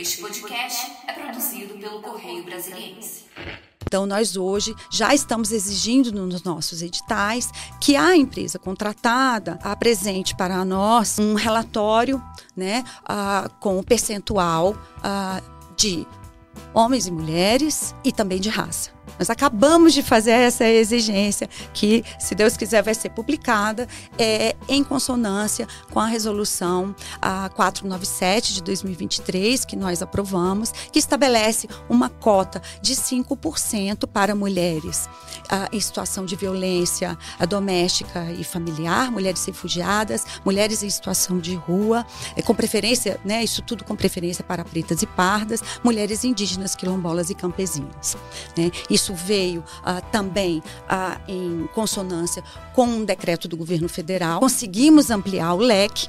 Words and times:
Este 0.00 0.16
podcast 0.16 0.92
é 1.06 1.12
produzido 1.12 1.74
pelo 1.74 2.00
Correio 2.00 2.42
Brasiliense. 2.42 3.26
Então, 3.84 4.06
nós 4.06 4.34
hoje 4.34 4.74
já 4.90 5.14
estamos 5.14 5.52
exigindo 5.52 6.10
nos 6.10 6.42
nossos 6.42 6.80
editais 6.80 7.52
que 7.78 7.96
a 7.96 8.16
empresa 8.16 8.58
contratada 8.58 9.58
apresente 9.62 10.34
para 10.34 10.64
nós 10.64 11.18
um 11.18 11.34
relatório 11.34 12.18
né, 12.56 12.82
uh, 13.02 13.50
com 13.60 13.78
o 13.78 13.84
percentual 13.84 14.70
uh, 14.70 15.76
de 15.76 16.06
homens 16.72 17.06
e 17.06 17.10
mulheres 17.10 17.94
e 18.02 18.10
também 18.10 18.40
de 18.40 18.48
raça. 18.48 18.90
Nós 19.20 19.28
acabamos 19.28 19.92
de 19.92 20.02
fazer 20.02 20.30
essa 20.30 20.66
exigência, 20.66 21.46
que, 21.74 22.02
se 22.18 22.34
Deus 22.34 22.56
quiser, 22.56 22.82
vai 22.82 22.94
ser 22.94 23.10
publicada 23.10 23.86
é, 24.18 24.56
em 24.66 24.82
consonância 24.82 25.68
com 25.90 26.00
a 26.00 26.06
resolução 26.06 26.96
a 27.20 27.50
497 27.50 28.54
de 28.54 28.62
2023, 28.62 29.66
que 29.66 29.76
nós 29.76 30.00
aprovamos, 30.00 30.72
que 30.90 30.98
estabelece 30.98 31.68
uma 31.86 32.08
cota 32.08 32.62
de 32.80 32.94
5% 32.94 34.06
para 34.06 34.34
mulheres 34.34 35.06
a, 35.50 35.68
em 35.70 35.80
situação 35.80 36.24
de 36.24 36.34
violência 36.34 37.18
a, 37.38 37.44
doméstica 37.44 38.24
e 38.32 38.42
familiar, 38.42 39.10
mulheres 39.10 39.44
refugiadas, 39.44 40.24
mulheres 40.46 40.82
em 40.82 40.88
situação 40.88 41.38
de 41.38 41.54
rua, 41.54 42.06
é, 42.34 42.40
com 42.40 42.54
preferência, 42.54 43.20
né, 43.22 43.44
isso 43.44 43.60
tudo 43.60 43.84
com 43.84 43.94
preferência 43.94 44.42
para 44.42 44.64
pretas 44.64 45.02
e 45.02 45.06
pardas, 45.06 45.62
mulheres 45.84 46.24
indígenas, 46.24 46.74
quilombolas 46.74 47.28
e 47.28 47.34
campesinas. 47.34 48.16
Né? 48.56 48.70
Isso 48.88 49.09
isso 49.10 49.14
veio 49.14 49.64
ah, 49.82 50.00
também 50.00 50.62
ah, 50.88 51.20
em 51.26 51.68
consonância 51.74 52.42
com 52.72 52.84
um 52.84 53.04
decreto 53.04 53.48
do 53.48 53.56
governo 53.56 53.88
federal. 53.88 54.40
Conseguimos 54.40 55.10
ampliar 55.10 55.54
o 55.54 55.58
leque. 55.58 56.08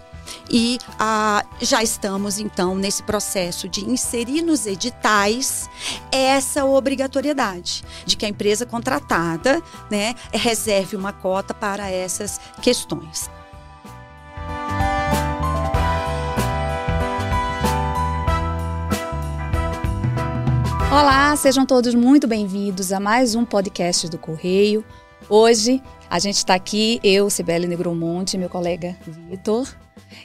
E 0.52 0.78
ah, 1.00 1.44
já 1.60 1.82
estamos, 1.82 2.38
então, 2.38 2.76
nesse 2.76 3.02
processo 3.02 3.68
de 3.68 3.84
inserir 3.84 4.44
nos 4.44 4.68
editais 4.68 5.68
essa 6.12 6.64
obrigatoriedade 6.64 7.84
de 8.06 8.16
que 8.16 8.26
a 8.26 8.30
empresa 8.30 8.66
contratada 8.66 9.62
né, 9.90 10.14
reserve 10.32 10.96
uma 10.96 11.12
cota 11.12 11.56
para 11.56 11.90
essas 11.90 12.40
questões. 12.62 13.30
Olá, 20.92 21.34
sejam 21.38 21.66
todos 21.66 21.96
muito 21.96 22.28
bem-vindos 22.28 22.92
a 22.92 23.00
mais 23.00 23.34
um 23.34 23.46
podcast 23.46 24.10
do 24.10 24.18
Correio. 24.18 24.84
Hoje 25.30 25.82
a 26.10 26.20
gente 26.20 26.36
está 26.36 26.54
aqui, 26.54 27.00
eu, 27.02 27.30
Sibeli 27.30 27.66
Negromonte, 27.66 28.38
meu 28.38 28.50
colega 28.50 28.98
Vitor, 29.30 29.74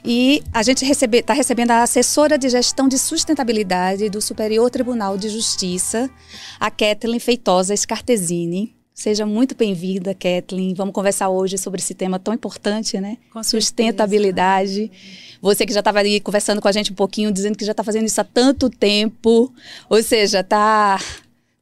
e 0.03 0.43
a 0.51 0.61
gente 0.63 0.79
está 0.79 0.85
recebe, 0.85 1.21
tá 1.23 1.33
recebendo 1.33 1.71
a 1.71 1.83
assessora 1.83 2.37
de 2.37 2.49
gestão 2.49 2.89
de 2.89 2.99
sustentabilidade 2.99 4.09
do 4.09 4.21
Superior 4.21 4.69
Tribunal 4.69 5.17
de 5.17 5.29
Justiça, 5.29 6.09
a 6.59 6.69
Kathleen 6.69 7.19
Feitosa 7.19 7.73
Scartesini. 7.73 8.75
Seja 8.93 9.25
muito 9.25 9.55
bem-vinda, 9.55 10.13
Kathleen. 10.13 10.73
Vamos 10.73 10.93
conversar 10.93 11.29
hoje 11.29 11.57
sobre 11.57 11.79
esse 11.79 11.93
tema 11.93 12.19
tão 12.19 12.33
importante, 12.33 12.99
né? 12.99 13.17
Com 13.31 13.41
Sustentabilidade. 13.41 14.91
Certeza. 14.91 15.26
Você 15.41 15.65
que 15.65 15.73
já 15.73 15.79
estava 15.79 15.99
ali 15.99 16.19
conversando 16.19 16.61
com 16.61 16.67
a 16.67 16.71
gente 16.71 16.91
um 16.91 16.95
pouquinho, 16.95 17.31
dizendo 17.31 17.57
que 17.57 17.65
já 17.65 17.71
está 17.71 17.83
fazendo 17.83 18.05
isso 18.05 18.19
há 18.19 18.23
tanto 18.23 18.69
tempo, 18.69 19.51
ou 19.89 20.03
seja, 20.03 20.41
está 20.41 20.99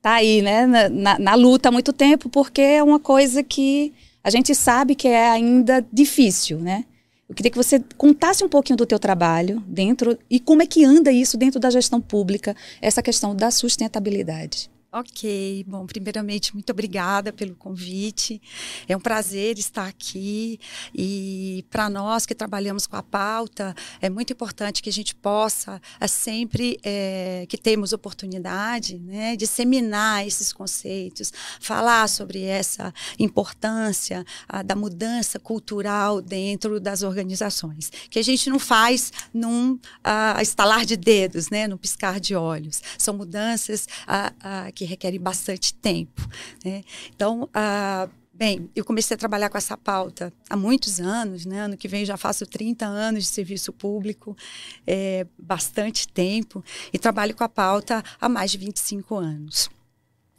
tá 0.01 0.13
aí, 0.13 0.41
né, 0.41 0.65
na, 0.67 0.89
na, 0.89 1.19
na 1.19 1.35
luta 1.35 1.69
há 1.69 1.71
muito 1.71 1.91
tempo, 1.91 2.29
porque 2.29 2.61
é 2.61 2.83
uma 2.83 2.99
coisa 2.99 3.41
que 3.41 3.91
a 4.23 4.29
gente 4.29 4.53
sabe 4.53 4.95
que 4.95 5.07
é 5.07 5.29
ainda 5.29 5.85
difícil, 5.91 6.59
né? 6.59 6.85
Eu 7.27 7.33
queria 7.33 7.49
que 7.49 7.57
você 7.57 7.83
contasse 7.97 8.43
um 8.43 8.49
pouquinho 8.49 8.77
do 8.77 8.85
teu 8.85 8.99
trabalho 8.99 9.63
dentro 9.65 10.17
e 10.29 10.39
como 10.39 10.61
é 10.61 10.67
que 10.67 10.85
anda 10.85 11.11
isso 11.11 11.37
dentro 11.37 11.59
da 11.59 11.71
gestão 11.71 11.99
pública, 11.99 12.55
essa 12.81 13.01
questão 13.01 13.35
da 13.35 13.49
sustentabilidade. 13.49 14.69
Ok, 14.97 15.65
bom, 15.67 15.85
primeiramente, 15.85 16.53
muito 16.53 16.69
obrigada 16.69 17.33
pelo 17.33 17.53
convite. 17.53 18.41
É 18.87 18.95
um 18.95 18.99
prazer 19.01 19.59
estar 19.59 19.87
aqui 19.87 20.57
e 20.93 21.65
para 21.69 21.89
nós 21.89 22.25
que 22.25 22.33
trabalhamos 22.33 22.87
com 22.87 22.95
a 22.95 23.03
pauta, 23.03 23.75
é 23.99 24.09
muito 24.09 24.31
importante 24.31 24.81
que 24.81 24.87
a 24.87 24.93
gente 24.93 25.13
possa, 25.13 25.81
é, 25.99 26.07
sempre 26.07 26.79
é, 26.81 27.45
que 27.49 27.57
temos 27.57 27.91
oportunidade, 27.91 28.97
né, 28.99 29.35
disseminar 29.35 30.25
esses 30.25 30.53
conceitos, 30.53 31.33
falar 31.59 32.07
sobre 32.07 32.43
essa 32.43 32.93
importância 33.19 34.25
a, 34.47 34.63
da 34.63 34.77
mudança 34.77 35.37
cultural 35.37 36.21
dentro 36.21 36.79
das 36.79 37.03
organizações, 37.03 37.91
que 38.09 38.17
a 38.17 38.23
gente 38.23 38.49
não 38.49 38.59
faz 38.59 39.11
num 39.33 39.77
a, 40.01 40.41
estalar 40.41 40.85
de 40.85 40.95
dedos, 40.95 41.49
né, 41.49 41.67
num 41.67 41.75
piscar 41.75 42.17
de 42.17 42.33
olhos. 42.33 42.81
São 42.97 43.13
mudanças 43.13 43.89
a, 44.07 44.71
que 44.73 44.84
que 44.85 44.89
requerem 44.89 45.19
bastante 45.19 45.73
tempo. 45.73 46.21
Né? 46.63 46.83
Então, 47.13 47.49
ah, 47.53 48.07
bem, 48.31 48.69
eu 48.75 48.85
comecei 48.85 49.15
a 49.15 49.17
trabalhar 49.17 49.49
com 49.49 49.57
essa 49.57 49.75
pauta 49.75 50.31
há 50.49 50.55
muitos 50.55 50.99
anos, 50.99 51.45
né? 51.45 51.61
ano 51.61 51.75
que 51.75 51.87
vem 51.87 52.05
já 52.05 52.15
faço 52.15 52.45
30 52.45 52.85
anos 52.85 53.23
de 53.23 53.29
serviço 53.29 53.73
público, 53.73 54.37
é, 54.85 55.25
bastante 55.37 56.07
tempo, 56.07 56.63
e 56.93 56.99
trabalho 56.99 57.35
com 57.35 57.43
a 57.43 57.49
pauta 57.49 58.03
há 58.21 58.29
mais 58.29 58.51
de 58.51 58.59
25 58.59 59.15
anos 59.15 59.69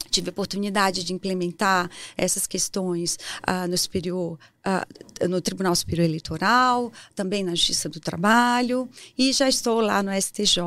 tive 0.09 0.29
a 0.29 0.31
oportunidade 0.31 1.03
de 1.03 1.13
implementar 1.13 1.91
essas 2.15 2.47
questões 2.47 3.19
ah, 3.43 3.67
no 3.67 3.77
superior 3.77 4.39
uh, 4.67 5.27
no 5.27 5.41
Tribunal 5.41 5.75
Superior 5.75 6.05
Eleitoral, 6.05 6.91
também 7.15 7.43
na 7.43 7.55
Justiça 7.55 7.89
do 7.89 7.99
Trabalho, 7.99 8.89
e 9.17 9.33
já 9.33 9.49
estou 9.49 9.79
lá 9.81 10.03
no 10.03 10.11
STJ 10.13 10.61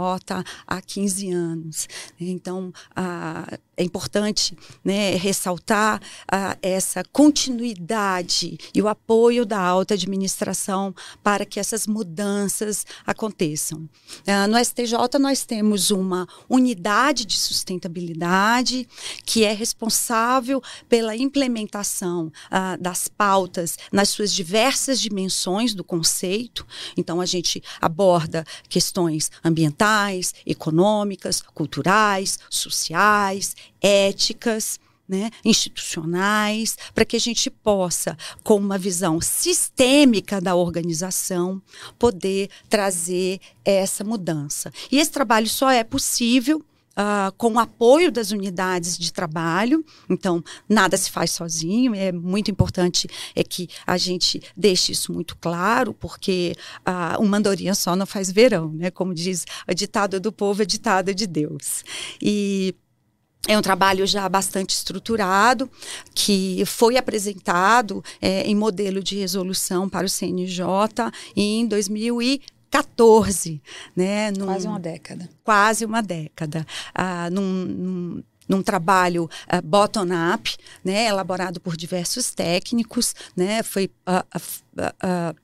há 0.66 0.80
15 0.80 1.30
anos. 1.30 1.88
Então, 2.18 2.72
uh, 2.92 3.58
é 3.76 3.84
importante 3.84 4.56
né, 4.84 5.14
ressaltar 5.14 6.00
uh, 6.00 6.58
essa 6.60 7.04
continuidade 7.12 8.58
e 8.74 8.82
o 8.82 8.88
apoio 8.88 9.46
da 9.46 9.60
alta 9.60 9.94
administração 9.94 10.94
para 11.22 11.44
que 11.46 11.60
essas 11.60 11.86
mudanças 11.86 12.84
aconteçam. 13.06 13.88
No 14.48 14.62
STJ, 14.62 15.18
nós 15.18 15.44
temos 15.44 15.90
uma 15.90 16.26
unidade 16.48 17.24
de 17.24 17.38
sustentabilidade 17.38 18.86
que 19.24 19.44
é 19.44 19.52
responsável 19.52 20.62
pela 20.88 21.16
implementação 21.16 22.30
das 22.78 23.08
pautas 23.08 23.76
nas 23.90 24.08
suas 24.08 24.32
diversas 24.32 25.00
dimensões 25.00 25.74
do 25.74 25.84
conceito. 25.84 26.66
Então, 26.96 27.20
a 27.20 27.26
gente 27.26 27.62
aborda 27.80 28.44
questões 28.68 29.30
ambientais, 29.44 30.34
econômicas, 30.46 31.40
culturais, 31.40 32.38
sociais, 32.48 33.56
éticas. 33.80 34.78
Né, 35.08 35.28
institucionais, 35.44 36.78
para 36.94 37.04
que 37.04 37.16
a 37.16 37.18
gente 37.18 37.50
possa, 37.50 38.16
com 38.44 38.54
uma 38.54 38.78
visão 38.78 39.20
sistêmica 39.20 40.40
da 40.40 40.54
organização, 40.54 41.60
poder 41.98 42.48
trazer 42.68 43.40
essa 43.64 44.04
mudança. 44.04 44.72
E 44.88 44.98
esse 45.00 45.10
trabalho 45.10 45.48
só 45.48 45.68
é 45.68 45.82
possível 45.82 46.64
Uh, 47.00 47.32
com 47.38 47.54
o 47.54 47.58
apoio 47.58 48.12
das 48.12 48.30
unidades 48.30 48.98
de 48.98 49.10
trabalho. 49.10 49.82
Então, 50.08 50.44
nada 50.68 50.98
se 50.98 51.10
faz 51.10 51.30
sozinho. 51.30 51.94
É 51.94 52.12
muito 52.12 52.50
importante 52.50 53.08
é 53.34 53.42
que 53.42 53.68
a 53.86 53.96
gente 53.96 54.42
deixe 54.54 54.92
isso 54.92 55.10
muito 55.12 55.34
claro, 55.38 55.94
porque 55.94 56.54
uh, 56.80 57.22
uma 57.22 57.38
andorinha 57.38 57.74
só 57.74 57.96
não 57.96 58.04
faz 58.04 58.30
verão, 58.30 58.70
né? 58.74 58.90
Como 58.90 59.14
diz 59.14 59.46
a 59.66 59.72
ditado 59.72 60.20
do 60.20 60.30
povo, 60.30 60.60
é 60.60 60.64
ditado 60.66 61.14
de 61.14 61.26
Deus. 61.26 61.84
E 62.20 62.74
é 63.48 63.56
um 63.56 63.62
trabalho 63.62 64.06
já 64.06 64.28
bastante 64.28 64.70
estruturado, 64.70 65.70
que 66.14 66.62
foi 66.66 66.96
apresentado 66.96 68.04
é, 68.20 68.42
em 68.42 68.54
modelo 68.54 69.02
de 69.02 69.16
resolução 69.16 69.88
para 69.88 70.06
o 70.06 70.08
CNJ 70.08 70.66
em 71.34 71.66
2014. 71.66 72.59
14, 72.70 73.60
né? 73.96 74.30
Num, 74.30 74.46
quase 74.46 74.66
uma 74.68 74.80
década. 74.80 75.28
Quase 75.42 75.84
uma 75.84 76.02
década. 76.02 76.66
Ah, 76.94 77.28
num, 77.30 77.42
num, 77.42 78.22
num 78.48 78.62
trabalho 78.62 79.24
uh, 79.24 79.62
bottom-up, 79.62 80.56
né, 80.84 81.06
elaborado 81.06 81.60
por 81.60 81.76
diversos 81.76 82.32
técnicos, 82.32 83.14
né, 83.36 83.62
foi 83.62 83.90
uh, 84.08 84.36
uh, 84.36 85.36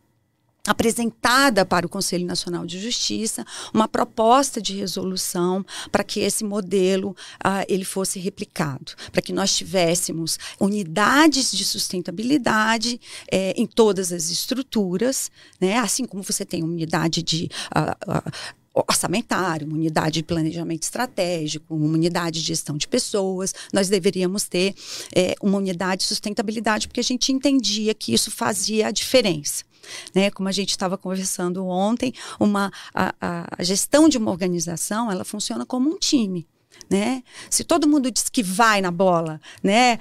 apresentada 0.67 1.65
para 1.65 1.87
o 1.87 1.89
Conselho 1.89 2.27
Nacional 2.27 2.67
de 2.67 2.81
Justiça 2.81 3.45
uma 3.73 3.89
proposta 3.89 4.61
de 4.61 4.77
resolução 4.77 5.65
para 5.91 6.05
que 6.05 6.21
esse 6.21 6.45
modelo 6.45 7.11
uh, 7.45 7.65
ele 7.69 7.85
fosse 7.85 8.19
replicado, 8.19 8.93
para 9.13 9.23
que 9.23 9.33
nós 9.33 9.57
tivéssemos 9.57 10.39
unidades 10.59 11.53
de 11.53 11.65
sustentabilidade 11.65 13.01
eh, 13.31 13.55
em 13.57 13.67
todas 13.67 14.13
as 14.13 14.31
estruturas, 14.31 15.31
né? 15.61 15.79
assim 15.79 16.05
como 16.05 16.23
você 16.23 16.45
tem 16.45 16.63
uma 16.63 16.73
unidade 16.73 17.23
de 17.23 17.49
uh, 17.75 18.11
uh, 18.11 18.33
orçamentário, 18.75 19.67
uma 19.67 19.77
unidade 19.77 20.15
de 20.15 20.23
planejamento 20.23 20.83
estratégico, 20.83 21.75
uma 21.75 21.95
unidade 21.95 22.41
de 22.41 22.47
gestão 22.47 22.77
de 22.77 22.87
pessoas. 22.87 23.55
Nós 23.73 23.89
deveríamos 23.89 24.45
ter 24.45 24.75
é, 25.15 25.35
uma 25.41 25.59
unidade 25.59 26.03
de 26.03 26.09
sustentabilidade, 26.09 26.87
porque 26.87 27.01
a 27.01 27.05
gente 27.05 27.33
entendia 27.33 27.95
que 27.95 28.13
isso 28.13 28.31
fazia 28.31 28.89
a 28.89 28.91
diferença. 28.91 29.65
Né? 30.15 30.31
Como 30.31 30.49
a 30.49 30.53
gente 30.53 30.71
estava 30.71 30.97
conversando 30.97 31.67
ontem, 31.67 32.13
uma, 32.39 32.71
a, 32.95 33.15
a 33.59 33.63
gestão 33.63 34.09
de 34.09 34.19
uma 34.19 34.31
organização 34.31 35.11
ela 35.11 35.25
funciona 35.25 35.65
como 35.67 35.89
um 35.89 35.99
time. 35.99 36.47
Né? 36.91 37.23
Se 37.51 37.65
todo 37.65 37.89
mundo 37.89 38.11
diz 38.11 38.29
que 38.29 38.43
vai 38.43 38.81
na 38.81 38.91
bola, 38.91 39.41
né, 39.63 39.99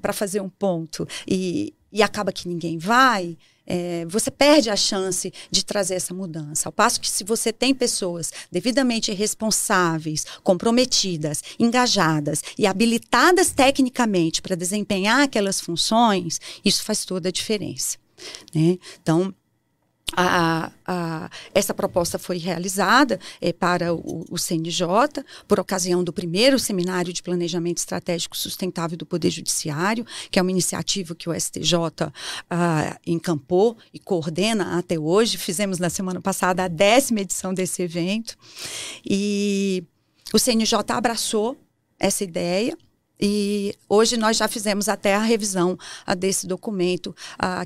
para 0.00 0.12
fazer 0.12 0.40
um 0.40 0.48
ponto 0.48 1.06
e, 1.26 1.74
e 1.90 2.02
acaba 2.02 2.32
que 2.32 2.46
ninguém 2.46 2.78
vai, 2.78 3.36
é, 3.66 4.04
você 4.06 4.30
perde 4.30 4.70
a 4.70 4.76
chance 4.76 5.32
de 5.50 5.64
trazer 5.64 5.94
essa 5.94 6.12
mudança. 6.12 6.68
Ao 6.68 6.72
passo 6.72 7.00
que, 7.00 7.08
se 7.08 7.24
você 7.24 7.52
tem 7.52 7.74
pessoas 7.74 8.32
devidamente 8.50 9.12
responsáveis, 9.12 10.26
comprometidas, 10.42 11.42
engajadas 11.58 12.42
e 12.58 12.66
habilitadas 12.66 13.52
tecnicamente 13.52 14.42
para 14.42 14.56
desempenhar 14.56 15.20
aquelas 15.20 15.60
funções, 15.60 16.40
isso 16.64 16.84
faz 16.84 17.04
toda 17.04 17.28
a 17.28 17.32
diferença. 17.32 18.01
Né? 18.54 18.78
Então, 19.00 19.34
a, 20.14 20.70
a, 20.86 21.30
essa 21.54 21.72
proposta 21.72 22.18
foi 22.18 22.36
realizada 22.36 23.18
é, 23.40 23.52
para 23.52 23.94
o, 23.94 24.24
o, 24.30 24.38
CNJ 24.38 24.86
por 25.48 25.58
ocasião 25.58 26.04
do 26.04 26.12
primeiro 26.12 26.58
seminário 26.58 27.12
de 27.12 27.22
planejamento 27.22 27.78
estratégico 27.78 28.36
sustentável 28.36 28.96
do 28.96 29.06
Poder 29.06 29.30
Judiciário, 29.30 30.04
que 30.30 30.38
é 30.38 30.42
uma 30.42 30.50
iniciativa 30.50 31.14
que 31.14 31.28
o 31.28 31.40
STJ 31.40 32.12
ah, 32.50 32.98
encampou 33.06 33.76
e 33.92 33.98
coordena 33.98 34.78
até 34.78 34.98
hoje. 34.98 35.38
Fizemos 35.38 35.78
na 35.78 35.88
semana 35.88 36.20
passada 36.20 36.64
a 36.64 36.68
décima 36.68 37.20
edição 37.20 37.54
desse 37.54 37.82
evento 37.82 38.36
e 39.04 39.84
o 40.32 40.38
CNJ 40.38 40.78
abraçou 40.90 41.56
essa 41.98 42.24
ideia 42.24 42.76
e 43.22 43.72
hoje 43.88 44.16
nós 44.16 44.36
já 44.36 44.48
fizemos 44.48 44.88
até 44.88 45.14
a 45.14 45.22
revisão 45.22 45.78
desse 46.18 46.44
documento 46.44 47.14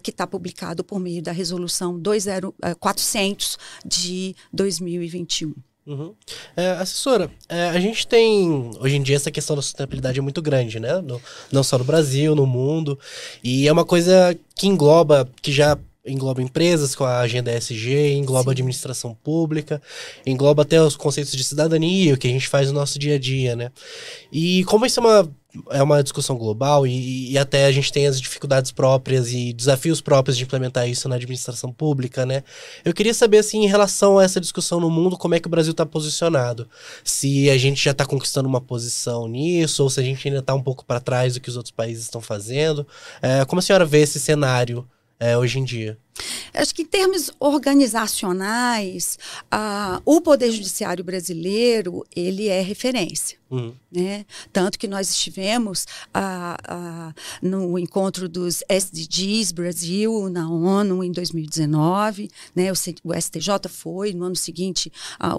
que 0.03 0.11
está 0.11 0.27
publicado 0.27 0.85
por 0.85 1.01
meio 1.01 1.23
da 1.23 1.33
resolução 1.33 1.97
20, 1.97 2.77
400 2.79 3.59
de 3.85 4.37
2021. 4.53 5.55
Uhum. 5.87 6.15
É, 6.57 6.73
assessora, 6.73 7.31
é, 7.49 7.69
a 7.69 7.79
gente 7.79 8.09
tem 8.09 8.71
hoje 8.81 8.97
em 8.97 9.03
dia 9.03 9.15
essa 9.15 9.31
questão 9.31 9.55
da 9.55 9.63
sustentabilidade 9.63 10.19
é 10.19 10.23
muito 10.23 10.43
grande, 10.43 10.81
né? 10.81 11.01
No, 11.01 11.23
não 11.51 11.63
só 11.63 11.79
no 11.79 11.85
Brasil, 11.85 12.35
no 12.35 12.45
mundo. 12.45 12.99
E 13.43 13.69
é 13.69 13.73
uma 13.73 13.85
coisa 13.85 14.37
que 14.55 14.67
engloba, 14.67 15.29
que 15.41 15.53
já 15.53 15.79
engloba 16.07 16.43
empresas 16.43 16.95
com 16.95 17.05
a 17.05 17.19
agenda 17.19 17.53
ESG, 17.53 18.15
engloba 18.15 18.45
Sim. 18.45 18.51
administração 18.51 19.15
pública, 19.15 19.81
engloba 20.25 20.63
até 20.63 20.81
os 20.81 20.97
conceitos 20.97 21.33
de 21.33 21.45
cidadania, 21.45 22.15
o 22.15 22.17
que 22.17 22.29
a 22.29 22.31
gente 22.31 22.49
faz 22.49 22.69
no 22.69 22.75
nosso 22.75 22.99
dia 22.99 23.17
a 23.17 23.19
dia, 23.19 23.57
né? 23.57 23.71
E 24.31 24.65
como 24.65 24.87
isso 24.87 25.01
é 25.01 25.03
uma, 25.03 25.31
é 25.71 25.83
uma 25.83 26.03
discussão 26.03 26.37
global 26.37 26.87
e, 26.87 27.33
e 27.33 27.39
até 27.39 27.67
a 27.67 27.73
gente 27.73 27.93
tem 27.93 28.07
as 28.07 28.21
dificuldades 28.21 28.71
próprias 28.71 29.33
e 29.33 29.53
desafios 29.53 30.01
próprios 30.01 30.37
de 30.37 30.45
implementar 30.45 30.89
isso 30.89 31.09
na 31.09 31.17
administração 31.17 31.73
pública, 31.73 32.25
né? 32.25 32.43
Eu 32.85 32.93
queria 32.93 33.15
saber, 33.15 33.39
assim, 33.39 33.65
em 33.65 33.69
relação 33.69 34.19
a 34.19 34.25
essa 34.25 34.41
discussão 34.41 34.81
no 34.81 34.91
mundo, 34.91 35.17
como 35.17 35.35
é 35.35 35.41
que 35.41 35.47
o 35.47 35.51
Brasil 35.51 35.73
está 35.73 35.87
posicionado? 35.87 36.69
Se 37.05 37.51
a 37.51 37.59
gente 37.59 37.83
já 37.83 37.91
está 37.91 38.05
conquistando 38.05 38.49
uma 38.49 38.61
posição 38.61 39.29
nisso, 39.29 39.83
ou 39.83 39.91
se 39.91 40.01
a 40.01 40.03
gente 40.03 40.27
ainda 40.27 40.41
está 40.41 40.55
um 40.55 40.63
pouco 40.63 40.85
para 40.85 41.01
trás 41.01 41.35
do 41.35 41.41
que 41.41 41.49
os 41.49 41.57
outros 41.57 41.73
países 41.73 42.05
estão 42.05 42.21
fazendo. 42.21 42.87
É, 43.21 43.45
como 43.45 43.59
a 43.59 43.63
senhora 43.63 43.85
vê 43.85 44.01
esse 44.01 44.21
cenário 44.21 44.87
é, 45.19 45.37
hoje 45.37 45.59
em 45.59 45.65
dia? 45.65 45.99
Acho 46.55 46.75
que 46.75 46.83
em 46.83 46.87
termos 46.87 47.31
organizacionais, 47.39 49.19
o 50.05 50.21
Poder 50.21 50.51
Judiciário 50.51 51.05
brasileiro, 51.05 52.05
ele 52.15 52.49
é 52.49 52.61
referência. 52.61 53.39
Uhum. 53.49 53.73
Né? 53.93 54.27
Tanto 54.53 54.77
que 54.77 54.89
nós 54.89 55.09
estivemos 55.09 55.87
no 57.41 57.79
encontro 57.79 58.29
dos 58.29 58.63
SDGs 58.69 59.53
Brasil 59.53 60.29
na 60.29 60.51
ONU 60.51 61.05
em 61.05 61.13
2019, 61.13 62.29
né? 62.55 62.73
o, 62.73 62.75
o 63.05 63.15
STJ 63.15 63.69
foi, 63.69 64.13
no 64.13 64.25
ano 64.25 64.37
seguinte 64.37 64.93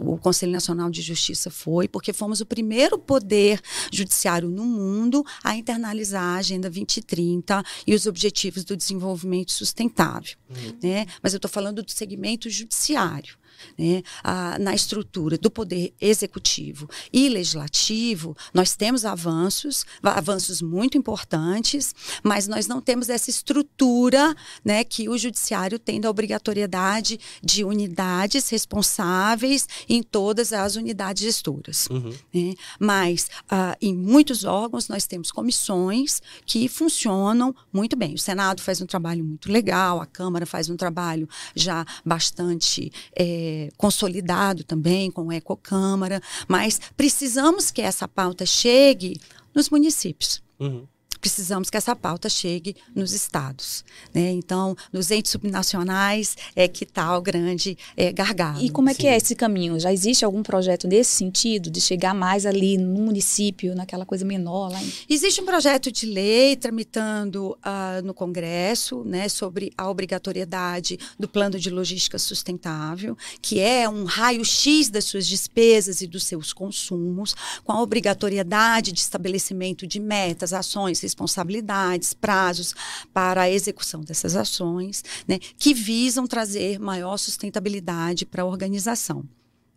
o 0.06 0.18
Conselho 0.18 0.52
Nacional 0.52 0.90
de 0.90 1.02
Justiça 1.02 1.50
foi, 1.50 1.88
porque 1.88 2.14
fomos 2.14 2.40
o 2.40 2.46
primeiro 2.46 2.98
poder 2.98 3.60
judiciário 3.92 4.50
no 4.50 4.64
mundo 4.64 5.26
a 5.44 5.56
internalizar 5.56 6.24
a 6.24 6.38
Agenda 6.38 6.70
2030 6.70 7.64
e 7.86 7.94
os 7.94 8.06
Objetivos 8.06 8.64
do 8.64 8.78
Desenvolvimento 8.78 9.52
Sustentável. 9.52 10.38
Uhum 10.50 10.67
né? 10.82 11.06
Mas 11.22 11.34
eu 11.34 11.38
estou 11.38 11.50
falando 11.50 11.84
do 11.84 11.92
segmento 11.92 12.50
judiciário 12.50 13.38
né, 13.78 14.04
a, 14.24 14.58
na 14.60 14.74
estrutura 14.74 15.38
do 15.38 15.50
poder 15.50 15.94
executivo 16.00 16.90
e 17.12 17.30
legislativo, 17.30 18.36
nós 18.54 18.76
temos 18.76 19.06
avanços, 19.06 19.86
avanços 20.02 20.62
muito 20.62 20.98
importantes, 20.98 21.94
mas 22.24 22.48
nós 22.48 22.68
não 22.68 22.82
temos 22.82 23.10
essa 23.10 23.30
estrutura 23.30 24.36
né, 24.64 24.84
que 24.84 25.10
o 25.10 25.18
judiciário 25.18 25.80
tem 25.80 26.00
da 26.00 26.10
obrigatoriedade 26.10 27.20
de 27.44 27.64
unidades 27.64 28.50
responsáveis 28.50 29.68
em 29.88 30.02
todas 30.04 30.54
as 30.54 30.76
unidades 30.76 31.24
gestoras. 31.24 31.88
Uhum. 31.90 32.14
Né? 32.34 32.54
Mas 32.80 33.30
uh, 33.46 33.76
em 33.82 33.96
muitos 33.96 34.44
órgãos 34.44 34.88
nós 34.88 35.06
temos 35.08 35.32
comissões 35.32 36.22
que 36.46 36.68
funcionam 36.68 37.56
muito 37.72 37.96
bem. 37.96 38.14
O 38.14 38.18
Senado 38.18 38.62
faz 38.62 38.82
um 38.82 38.86
trabalho 38.86 39.24
muito 39.24 39.52
legal, 39.52 40.02
a 40.02 40.06
Câmara 40.06 40.46
faz 40.46 40.57
um 40.70 40.76
trabalho 40.76 41.28
já 41.56 41.86
bastante. 42.06 42.92
É, 43.16 43.70
consolidado 43.78 44.64
também 44.64 45.12
com 45.12 45.32
Ecocâmara, 45.32 46.22
mas 46.48 46.80
precisamos 46.96 47.72
que 47.72 47.82
essa 47.82 48.08
pauta 48.08 48.46
chegue 48.46 49.20
nos 49.54 49.70
municípios. 49.70 50.42
Uhum 50.60 50.88
precisamos 51.28 51.70
que 51.70 51.76
essa 51.76 51.96
pauta 51.96 52.30
chegue 52.30 52.76
nos 52.96 53.12
estados. 53.12 53.84
Né? 54.14 54.32
Então, 54.32 54.76
nos 54.94 55.12
entes 55.12 55.32
subnacionais 55.32 56.38
é 56.56 56.68
que 56.68 56.86
está 56.86 57.18
o 57.18 57.22
grande 57.22 57.78
é, 57.98 58.14
gargalo. 58.14 58.62
E 58.62 58.70
como 58.70 58.90
é 58.90 58.94
Sim. 58.94 59.02
que 59.02 59.08
é 59.08 59.18
esse 59.18 59.36
caminho? 59.36 59.80
Já 59.80 59.92
existe 59.92 60.24
algum 60.24 60.42
projeto 60.42 60.88
nesse 60.88 61.12
sentido, 61.16 61.70
de 61.70 61.82
chegar 61.82 62.14
mais 62.14 62.46
ali 62.46 62.78
no 62.78 63.02
município, 63.02 63.76
naquela 63.76 64.06
coisa 64.06 64.24
menor? 64.24 64.72
Lá 64.72 64.82
em... 64.82 64.92
Existe 65.10 65.42
um 65.42 65.46
projeto 65.46 65.92
de 65.92 66.06
lei 66.06 66.56
tramitando 66.56 67.58
uh, 67.58 68.06
no 68.06 68.14
Congresso 68.14 69.04
né, 69.04 69.28
sobre 69.28 69.74
a 69.78 69.90
obrigatoriedade 69.90 70.98
do 71.20 71.28
plano 71.28 71.60
de 71.60 71.70
logística 71.70 72.18
sustentável, 72.18 73.18
que 73.42 73.60
é 73.60 73.88
um 73.90 74.06
raio-x 74.06 74.90
das 74.90 75.04
suas 75.04 75.28
despesas 75.28 76.02
e 76.02 76.08
dos 76.08 76.24
seus 76.24 76.54
consumos, 76.54 77.36
com 77.64 77.74
a 77.74 77.82
obrigatoriedade 77.82 78.92
de 78.92 79.00
estabelecimento 79.00 79.86
de 79.86 80.00
metas, 80.00 80.54
ações, 80.54 81.00
responsabilidades, 81.18 82.14
prazos 82.14 82.76
para 83.12 83.42
a 83.42 83.50
execução 83.50 84.02
dessas 84.02 84.36
ações, 84.36 85.04
né, 85.28 85.40
que 85.40 85.74
visam 85.74 86.28
trazer 86.28 86.80
maior 86.80 87.18
sustentabilidade 87.18 88.26
para 88.26 88.44
a 88.44 88.46
organização. 88.46 89.24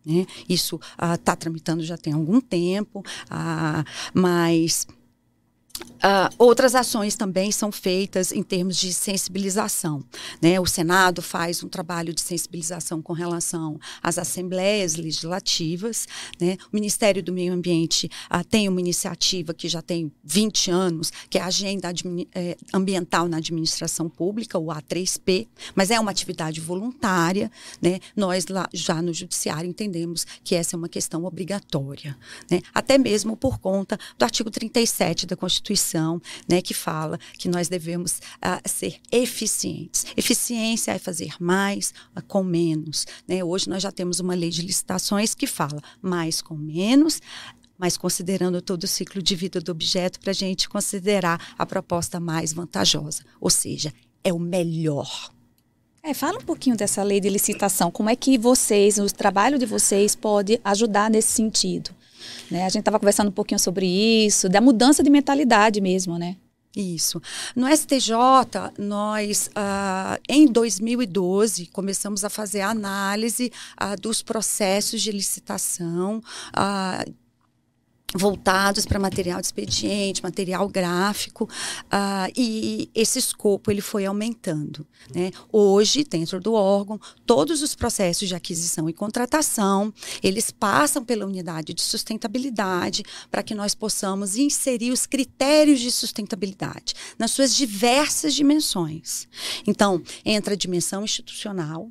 Né? 0.05 0.25
Isso 0.47 0.79
está 0.91 1.33
ah, 1.33 1.35
tramitando 1.35 1.83
já 1.83 1.97
tem 1.97 2.13
algum 2.13 2.39
tempo, 2.39 3.03
ah, 3.29 3.83
mas 4.13 4.85
Uh, 6.01 6.33
outras 6.39 6.73
ações 6.73 7.15
também 7.15 7.51
são 7.51 7.71
feitas 7.71 8.31
em 8.31 8.41
termos 8.41 8.75
de 8.75 8.91
sensibilização. 8.91 10.03
Né? 10.41 10.59
O 10.59 10.65
Senado 10.65 11.21
faz 11.21 11.63
um 11.63 11.69
trabalho 11.69 12.11
de 12.11 12.21
sensibilização 12.21 13.03
com 13.03 13.13
relação 13.13 13.79
às 14.01 14.17
assembleias 14.17 14.95
legislativas. 14.95 16.07
Né? 16.39 16.57
O 16.71 16.75
Ministério 16.75 17.21
do 17.21 17.31
Meio 17.31 17.53
Ambiente 17.53 18.09
uh, 18.33 18.43
tem 18.43 18.67
uma 18.67 18.79
iniciativa 18.79 19.53
que 19.53 19.69
já 19.69 19.79
tem 19.81 20.11
20 20.23 20.71
anos, 20.71 21.13
que 21.29 21.37
é 21.37 21.41
a 21.41 21.45
Agenda 21.45 21.93
eh, 22.33 22.57
Ambiental 22.73 23.27
na 23.27 23.37
Administração 23.37 24.09
Pública, 24.09 24.57
o 24.57 24.67
A3P, 24.67 25.47
mas 25.75 25.91
é 25.91 25.99
uma 25.99 26.09
atividade 26.09 26.59
voluntária. 26.59 27.51
Né? 27.79 27.99
Nós, 28.15 28.47
lá, 28.47 28.67
já 28.73 29.01
no 29.01 29.13
Judiciário, 29.13 29.69
entendemos 29.69 30.25
que 30.43 30.55
essa 30.55 30.75
é 30.75 30.77
uma 30.77 30.89
questão 30.89 31.25
obrigatória. 31.25 32.17
Né? 32.49 32.61
Até 32.73 32.97
mesmo 32.97 33.37
por 33.37 33.59
conta 33.59 33.99
do 34.17 34.23
artigo 34.23 34.49
37 34.49 35.27
da 35.27 35.35
Constituição 35.35 35.60
Constituição, 35.61 36.19
né, 36.49 36.61
que 36.61 36.73
fala 36.73 37.19
que 37.37 37.47
nós 37.47 37.69
devemos 37.69 38.13
uh, 38.13 38.67
ser 38.67 38.99
eficientes. 39.11 40.05
Eficiência 40.17 40.91
é 40.91 40.97
fazer 40.97 41.35
mais 41.39 41.93
uh, 42.17 42.21
com 42.27 42.43
menos. 42.43 43.05
Né? 43.27 43.43
Hoje 43.43 43.69
nós 43.69 43.83
já 43.83 43.91
temos 43.91 44.19
uma 44.19 44.33
lei 44.33 44.49
de 44.49 44.63
licitações 44.63 45.35
que 45.35 45.45
fala 45.45 45.81
mais 46.01 46.41
com 46.41 46.55
menos, 46.55 47.21
mas 47.77 47.95
considerando 47.95 48.61
todo 48.61 48.83
o 48.83 48.87
ciclo 48.87 49.21
de 49.21 49.35
vida 49.35 49.61
do 49.61 49.71
objeto 49.71 50.19
para 50.19 50.31
a 50.31 50.33
gente 50.33 50.67
considerar 50.67 51.53
a 51.57 51.65
proposta 51.65 52.19
mais 52.19 52.53
vantajosa, 52.53 53.23
ou 53.39 53.49
seja, 53.49 53.93
é 54.23 54.33
o 54.33 54.39
melhor. 54.39 55.29
É, 56.03 56.15
fala 56.15 56.39
um 56.39 56.43
pouquinho 56.43 56.75
dessa 56.75 57.03
lei 57.03 57.19
de 57.19 57.29
licitação. 57.29 57.91
Como 57.91 58.09
é 58.09 58.15
que 58.15 58.35
vocês, 58.35 58.97
o 58.97 59.05
trabalho 59.05 59.59
de 59.59 59.67
vocês 59.67 60.15
pode 60.15 60.59
ajudar 60.63 61.11
nesse 61.11 61.29
sentido? 61.29 61.91
Né? 62.49 62.65
A 62.65 62.69
gente 62.69 62.81
estava 62.81 62.99
conversando 62.99 63.29
um 63.29 63.33
pouquinho 63.33 63.59
sobre 63.59 63.85
isso, 63.85 64.49
da 64.49 64.61
mudança 64.61 65.03
de 65.03 65.09
mentalidade 65.09 65.81
mesmo, 65.81 66.17
né? 66.17 66.35
Isso. 66.75 67.21
No 67.53 67.67
STJ, 67.67 68.13
nós, 68.77 69.49
uh, 69.49 70.21
em 70.29 70.47
2012, 70.47 71.65
começamos 71.67 72.23
a 72.23 72.29
fazer 72.29 72.61
análise 72.61 73.51
uh, 73.81 73.99
dos 73.99 74.21
processos 74.21 75.01
de 75.01 75.11
licitação 75.11 76.23
uh, 76.55 77.13
voltados 78.15 78.85
para 78.85 78.99
material 78.99 79.39
de 79.39 79.47
expediente, 79.47 80.23
material 80.23 80.67
gráfico, 80.67 81.45
uh, 81.45 82.31
e 82.35 82.89
esse 82.93 83.19
escopo 83.19 83.71
ele 83.71 83.81
foi 83.81 84.05
aumentando. 84.05 84.85
Né? 85.13 85.31
Hoje, 85.51 86.03
dentro 86.03 86.39
do 86.39 86.53
órgão, 86.53 86.99
todos 87.25 87.61
os 87.61 87.75
processos 87.75 88.27
de 88.27 88.35
aquisição 88.35 88.89
e 88.89 88.93
contratação, 88.93 89.93
eles 90.21 90.51
passam 90.51 91.03
pela 91.03 91.25
unidade 91.25 91.73
de 91.73 91.81
sustentabilidade 91.81 93.03
para 93.29 93.43
que 93.43 93.55
nós 93.55 93.73
possamos 93.73 94.35
inserir 94.35 94.91
os 94.91 95.05
critérios 95.05 95.79
de 95.79 95.91
sustentabilidade 95.91 96.93
nas 97.17 97.31
suas 97.31 97.55
diversas 97.55 98.33
dimensões. 98.33 99.27
Então, 99.65 100.01
entra 100.25 100.53
a 100.53 100.57
dimensão 100.57 101.03
institucional, 101.03 101.89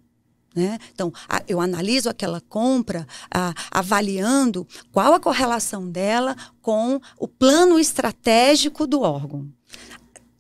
né? 0.55 0.79
Então, 0.93 1.13
a, 1.29 1.43
eu 1.47 1.61
analiso 1.61 2.09
aquela 2.09 2.41
compra 2.41 3.07
a, 3.33 3.55
avaliando 3.71 4.67
qual 4.93 5.15
a 5.15 5.21
correlação 5.21 5.89
dela 5.89 6.37
com 6.61 7.01
o 7.19 7.29
plano 7.29 7.79
estratégico 7.79 8.87
do 8.87 9.01
órgão. 9.01 9.49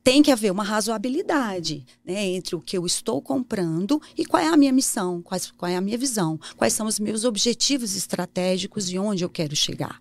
Tem 0.02 0.22
que 0.22 0.32
haver 0.32 0.50
uma 0.50 0.64
razoabilidade 0.64 1.84
né, 2.04 2.24
entre 2.24 2.56
o 2.56 2.60
que 2.60 2.76
eu 2.76 2.86
estou 2.86 3.20
comprando 3.20 4.00
e 4.16 4.24
qual 4.24 4.42
é 4.42 4.48
a 4.48 4.56
minha 4.56 4.72
missão, 4.72 5.20
quais, 5.20 5.50
qual 5.50 5.70
é 5.70 5.76
a 5.76 5.80
minha 5.80 5.98
visão, 5.98 6.40
quais 6.56 6.72
são 6.72 6.86
os 6.86 6.98
meus 6.98 7.24
objetivos 7.24 7.94
estratégicos 7.94 8.90
e 8.90 8.98
onde 8.98 9.22
eu 9.22 9.28
quero 9.28 9.54
chegar. 9.54 10.00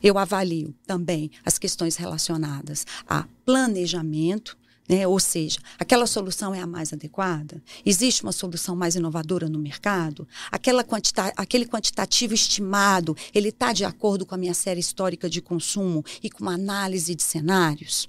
Eu 0.00 0.16
avalio 0.16 0.72
também 0.86 1.32
as 1.44 1.58
questões 1.58 1.96
relacionadas 1.96 2.86
a 3.08 3.26
planejamento, 3.44 4.56
né? 4.88 5.06
Ou 5.06 5.20
seja, 5.20 5.58
aquela 5.78 6.06
solução 6.06 6.54
é 6.54 6.60
a 6.60 6.66
mais 6.66 6.92
adequada? 6.92 7.62
Existe 7.84 8.22
uma 8.22 8.32
solução 8.32 8.74
mais 8.74 8.94
inovadora 8.94 9.48
no 9.48 9.58
mercado? 9.58 10.26
Aquela 10.50 10.82
quantita 10.82 11.32
aquele 11.36 11.66
quantitativo 11.66 12.32
estimado, 12.32 13.16
ele 13.34 13.50
está 13.50 13.72
de 13.72 13.84
acordo 13.84 14.24
com 14.24 14.34
a 14.34 14.38
minha 14.38 14.54
série 14.54 14.80
histórica 14.80 15.28
de 15.28 15.42
consumo 15.42 16.04
e 16.22 16.30
com 16.30 16.42
uma 16.42 16.54
análise 16.54 17.14
de 17.14 17.22
cenários? 17.22 18.08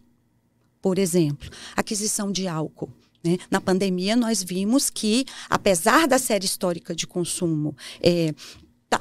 Por 0.82 0.98
exemplo, 0.98 1.50
aquisição 1.76 2.32
de 2.32 2.48
álcool. 2.48 2.94
Né? 3.22 3.38
Na 3.52 3.60
pandemia, 3.60 4.16
nós 4.16 4.42
vimos 4.42 4.90
que, 4.90 5.26
apesar 5.50 6.08
da 6.08 6.18
série 6.18 6.46
histórica 6.46 6.96
de 6.96 7.06
consumo 7.06 7.76
é, 8.02 8.34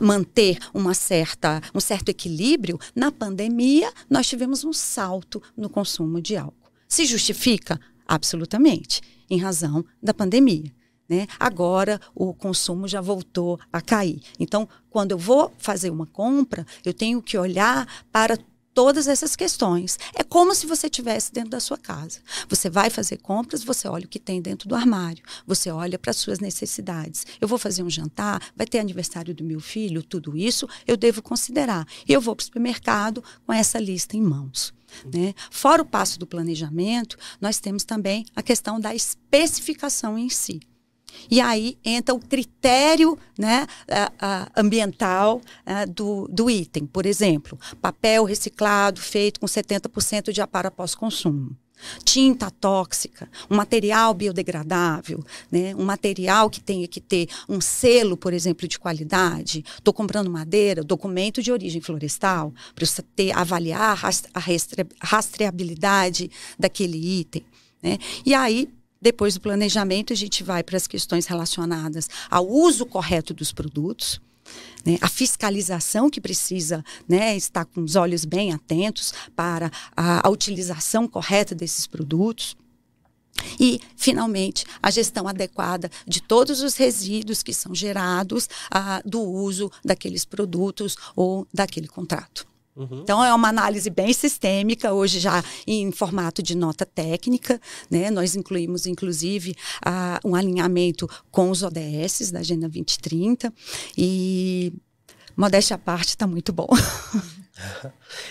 manter 0.00 0.58
uma 0.74 0.92
certa, 0.92 1.62
um 1.74 1.80
certo 1.80 2.08
equilíbrio, 2.08 2.78
na 2.94 3.12
pandemia, 3.12 3.92
nós 4.10 4.26
tivemos 4.26 4.64
um 4.64 4.72
salto 4.72 5.40
no 5.56 5.70
consumo 5.70 6.20
de 6.20 6.36
álcool. 6.36 6.57
Se 6.88 7.04
justifica? 7.04 7.78
Absolutamente, 8.06 9.02
em 9.28 9.38
razão 9.38 9.84
da 10.02 10.14
pandemia. 10.14 10.72
Né? 11.08 11.26
Agora 11.38 12.00
o 12.14 12.34
consumo 12.34 12.88
já 12.88 13.00
voltou 13.00 13.60
a 13.72 13.80
cair. 13.80 14.20
Então, 14.38 14.68
quando 14.90 15.12
eu 15.12 15.18
vou 15.18 15.52
fazer 15.58 15.90
uma 15.90 16.06
compra, 16.06 16.66
eu 16.84 16.92
tenho 16.92 17.22
que 17.22 17.36
olhar 17.36 17.86
para 18.10 18.38
todas 18.78 19.08
essas 19.08 19.34
questões. 19.34 19.98
É 20.14 20.22
como 20.22 20.54
se 20.54 20.64
você 20.64 20.86
estivesse 20.86 21.32
dentro 21.32 21.50
da 21.50 21.58
sua 21.58 21.76
casa. 21.76 22.20
Você 22.48 22.70
vai 22.70 22.90
fazer 22.90 23.16
compras, 23.16 23.64
você 23.64 23.88
olha 23.88 24.06
o 24.06 24.08
que 24.08 24.20
tem 24.20 24.40
dentro 24.40 24.68
do 24.68 24.74
armário, 24.76 25.24
você 25.44 25.68
olha 25.68 25.98
para 25.98 26.12
as 26.12 26.16
suas 26.18 26.38
necessidades. 26.38 27.26
Eu 27.40 27.48
vou 27.48 27.58
fazer 27.58 27.82
um 27.82 27.90
jantar, 27.90 28.40
vai 28.54 28.68
ter 28.68 28.78
aniversário 28.78 29.34
do 29.34 29.42
meu 29.42 29.58
filho, 29.58 30.00
tudo 30.00 30.36
isso 30.36 30.68
eu 30.86 30.96
devo 30.96 31.20
considerar. 31.20 31.88
E 32.06 32.12
eu 32.12 32.20
vou 32.20 32.36
para 32.36 32.42
o 32.42 32.46
supermercado 32.46 33.24
com 33.44 33.52
essa 33.52 33.80
lista 33.80 34.16
em 34.16 34.22
mãos. 34.22 34.72
Né? 35.12 35.34
Fora 35.50 35.82
o 35.82 35.84
passo 35.84 36.16
do 36.16 36.24
planejamento, 36.24 37.18
nós 37.40 37.58
temos 37.58 37.82
também 37.82 38.26
a 38.36 38.44
questão 38.44 38.78
da 38.78 38.94
especificação 38.94 40.16
em 40.16 40.28
si. 40.28 40.60
E 41.30 41.40
aí 41.40 41.78
entra 41.84 42.14
o 42.14 42.20
critério 42.20 43.18
né, 43.38 43.66
ambiental 44.56 45.40
do, 45.94 46.28
do 46.28 46.48
item. 46.48 46.86
Por 46.86 47.06
exemplo, 47.06 47.58
papel 47.80 48.24
reciclado 48.24 49.00
feito 49.00 49.40
com 49.40 49.46
70% 49.46 50.32
de 50.32 50.40
aparo 50.40 50.68
após 50.68 50.94
consumo 50.94 51.56
tinta 52.04 52.50
tóxica, 52.50 53.28
um 53.50 53.56
material 53.56 54.12
biodegradável, 54.14 55.24
né? 55.50 55.74
um 55.74 55.84
material 55.84 56.50
que 56.50 56.60
tenha 56.60 56.88
que 56.88 57.00
ter 57.00 57.28
um 57.48 57.60
selo, 57.60 58.16
por 58.16 58.32
exemplo, 58.32 58.66
de 58.66 58.78
qualidade. 58.78 59.64
Estou 59.76 59.94
comprando 59.94 60.30
madeira, 60.30 60.82
documento 60.82 61.42
de 61.42 61.52
origem 61.52 61.80
florestal, 61.80 62.52
para 62.74 62.86
ter, 63.14 63.36
avaliar 63.36 63.98
a 64.34 64.40
rastreabilidade 65.00 66.30
daquele 66.58 67.20
item. 67.20 67.44
Né? 67.82 67.98
E 68.24 68.34
aí, 68.34 68.68
depois 69.00 69.34
do 69.34 69.40
planejamento, 69.40 70.12
a 70.12 70.16
gente 70.16 70.42
vai 70.42 70.62
para 70.62 70.76
as 70.76 70.86
questões 70.86 71.26
relacionadas 71.26 72.08
ao 72.30 72.48
uso 72.48 72.84
correto 72.84 73.32
dos 73.32 73.52
produtos 73.52 74.20
né? 74.84 74.98
A 75.00 75.08
fiscalização 75.08 76.08
que 76.08 76.20
precisa 76.20 76.84
né, 77.08 77.36
estar 77.36 77.64
com 77.64 77.82
os 77.82 77.96
olhos 77.96 78.24
bem 78.24 78.52
atentos 78.52 79.12
para 79.34 79.70
a, 79.96 80.26
a 80.26 80.30
utilização 80.30 81.06
correta 81.06 81.54
desses 81.54 81.86
produtos. 81.86 82.56
E, 83.60 83.80
finalmente, 83.96 84.64
a 84.82 84.90
gestão 84.90 85.28
adequada 85.28 85.90
de 86.06 86.20
todos 86.20 86.60
os 86.60 86.74
resíduos 86.74 87.42
que 87.42 87.54
são 87.54 87.72
gerados 87.72 88.48
ah, 88.68 89.00
do 89.04 89.20
uso 89.20 89.70
daqueles 89.84 90.24
produtos 90.24 90.96
ou 91.14 91.46
daquele 91.54 91.86
contrato. 91.86 92.46
Uhum. 92.78 93.00
Então, 93.02 93.24
é 93.24 93.34
uma 93.34 93.48
análise 93.48 93.90
bem 93.90 94.12
sistêmica, 94.12 94.92
hoje 94.92 95.18
já 95.18 95.42
em 95.66 95.90
formato 95.90 96.40
de 96.40 96.56
nota 96.56 96.86
técnica. 96.86 97.60
Né? 97.90 98.08
Nós 98.08 98.36
incluímos, 98.36 98.86
inclusive, 98.86 99.56
uh, 99.84 100.28
um 100.28 100.34
alinhamento 100.36 101.08
com 101.30 101.50
os 101.50 101.64
ODS 101.64 102.30
da 102.30 102.38
Agenda 102.38 102.68
2030. 102.68 103.52
E, 103.96 104.72
modéstia 105.36 105.74
à 105.74 105.78
parte, 105.78 106.10
está 106.10 106.26
muito 106.26 106.52
bom. 106.52 106.68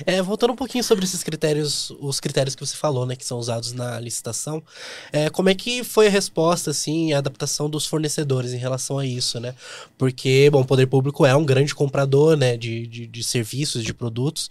É, 0.05 0.21
voltando 0.21 0.53
um 0.53 0.55
pouquinho 0.55 0.83
sobre 0.83 1.05
esses 1.05 1.23
critérios, 1.23 1.91
os 1.99 2.19
critérios 2.19 2.55
que 2.55 2.65
você 2.65 2.75
falou, 2.75 3.05
né, 3.05 3.15
que 3.15 3.25
são 3.25 3.37
usados 3.37 3.73
na 3.73 3.99
licitação, 3.99 4.63
é, 5.11 5.29
como 5.29 5.49
é 5.49 5.55
que 5.55 5.83
foi 5.83 6.07
a 6.07 6.09
resposta, 6.09 6.71
assim, 6.71 7.13
a 7.13 7.19
adaptação 7.19 7.69
dos 7.69 7.85
fornecedores 7.85 8.53
em 8.53 8.57
relação 8.57 8.97
a 8.97 9.05
isso, 9.05 9.39
né? 9.39 9.53
Porque, 9.97 10.49
bom, 10.49 10.61
o 10.61 10.65
poder 10.65 10.87
público 10.87 11.25
é 11.25 11.35
um 11.35 11.45
grande 11.45 11.75
comprador, 11.75 12.35
né, 12.35 12.57
de, 12.57 12.87
de, 12.87 13.07
de 13.07 13.23
serviços, 13.23 13.83
de 13.83 13.93
produtos, 13.93 14.49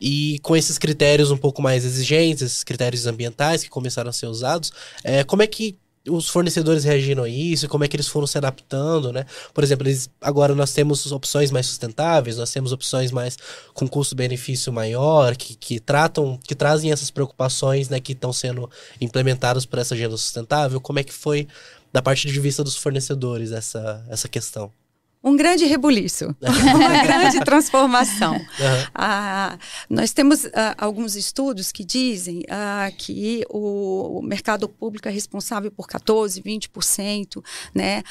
e 0.00 0.38
com 0.42 0.56
esses 0.56 0.78
critérios 0.78 1.30
um 1.30 1.36
pouco 1.36 1.60
mais 1.60 1.84
exigentes, 1.84 2.42
esses 2.42 2.64
critérios 2.64 3.06
ambientais 3.06 3.62
que 3.62 3.70
começaram 3.70 4.10
a 4.10 4.12
ser 4.12 4.26
usados, 4.26 4.72
é, 5.04 5.24
como 5.24 5.42
é 5.42 5.46
que 5.46 5.76
os 6.08 6.28
fornecedores 6.28 6.84
reagiram 6.84 7.22
a 7.22 7.28
isso, 7.28 7.68
como 7.68 7.84
é 7.84 7.88
que 7.88 7.94
eles 7.96 8.08
foram 8.08 8.26
se 8.26 8.36
adaptando, 8.36 9.12
né? 9.12 9.24
Por 9.54 9.62
exemplo, 9.62 9.86
eles, 9.86 10.10
agora 10.20 10.54
nós 10.54 10.72
temos 10.72 11.10
opções 11.12 11.50
mais 11.50 11.66
sustentáveis, 11.66 12.36
nós 12.36 12.50
temos 12.50 12.72
opções 12.72 13.12
mais 13.12 13.38
com 13.72 13.86
custo-benefício 13.86 14.72
maior, 14.72 15.36
que, 15.36 15.54
que 15.54 15.78
tratam, 15.78 16.38
que 16.42 16.54
trazem 16.54 16.90
essas 16.90 17.10
preocupações, 17.10 17.88
né, 17.88 18.00
que 18.00 18.12
estão 18.12 18.32
sendo 18.32 18.68
implementadas 19.00 19.64
por 19.64 19.78
essa 19.78 19.94
agenda 19.94 20.16
sustentável. 20.16 20.80
Como 20.80 20.98
é 20.98 21.04
que 21.04 21.12
foi 21.12 21.46
da 21.92 22.02
parte 22.02 22.26
de 22.26 22.40
vista 22.40 22.64
dos 22.64 22.76
fornecedores 22.76 23.52
essa, 23.52 24.04
essa 24.08 24.28
questão? 24.28 24.72
Um 25.22 25.36
grande 25.36 25.64
rebuliço, 25.64 26.34
uma 26.42 27.04
grande 27.04 27.40
transformação. 27.44 28.34
Uhum. 28.34 28.86
Ah, 28.94 29.56
nós 29.88 30.12
temos 30.12 30.44
ah, 30.46 30.74
alguns 30.76 31.14
estudos 31.14 31.70
que 31.70 31.84
dizem 31.84 32.42
ah, 32.50 32.90
que 32.96 33.44
o, 33.48 34.18
o, 34.18 34.22
mercado 34.22 34.68
público 34.68 35.08
é 35.08 35.10
responsável 35.10 35.70
por 35.70 35.86
14, 35.86 36.42
20% 36.42 37.42
né, 37.74 38.02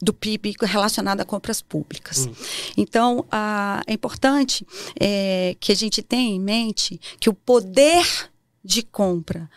do 0.00 0.12
PIB 0.12 0.54
relacionado 0.62 1.20
a 1.20 1.24
compras 1.24 1.60
públicas. 1.60 2.26
Hum. 2.26 2.32
Então, 2.76 3.24
é 3.86 3.92
importante 3.92 4.66
é, 4.98 5.56
que 5.60 5.72
a 5.72 5.74
gente 5.74 6.02
tenha 6.02 6.34
em 6.34 6.40
mente 6.40 7.00
que 7.18 7.28
o 7.28 7.34
poder 7.34 8.30
de 8.64 8.82
compra 8.82 9.48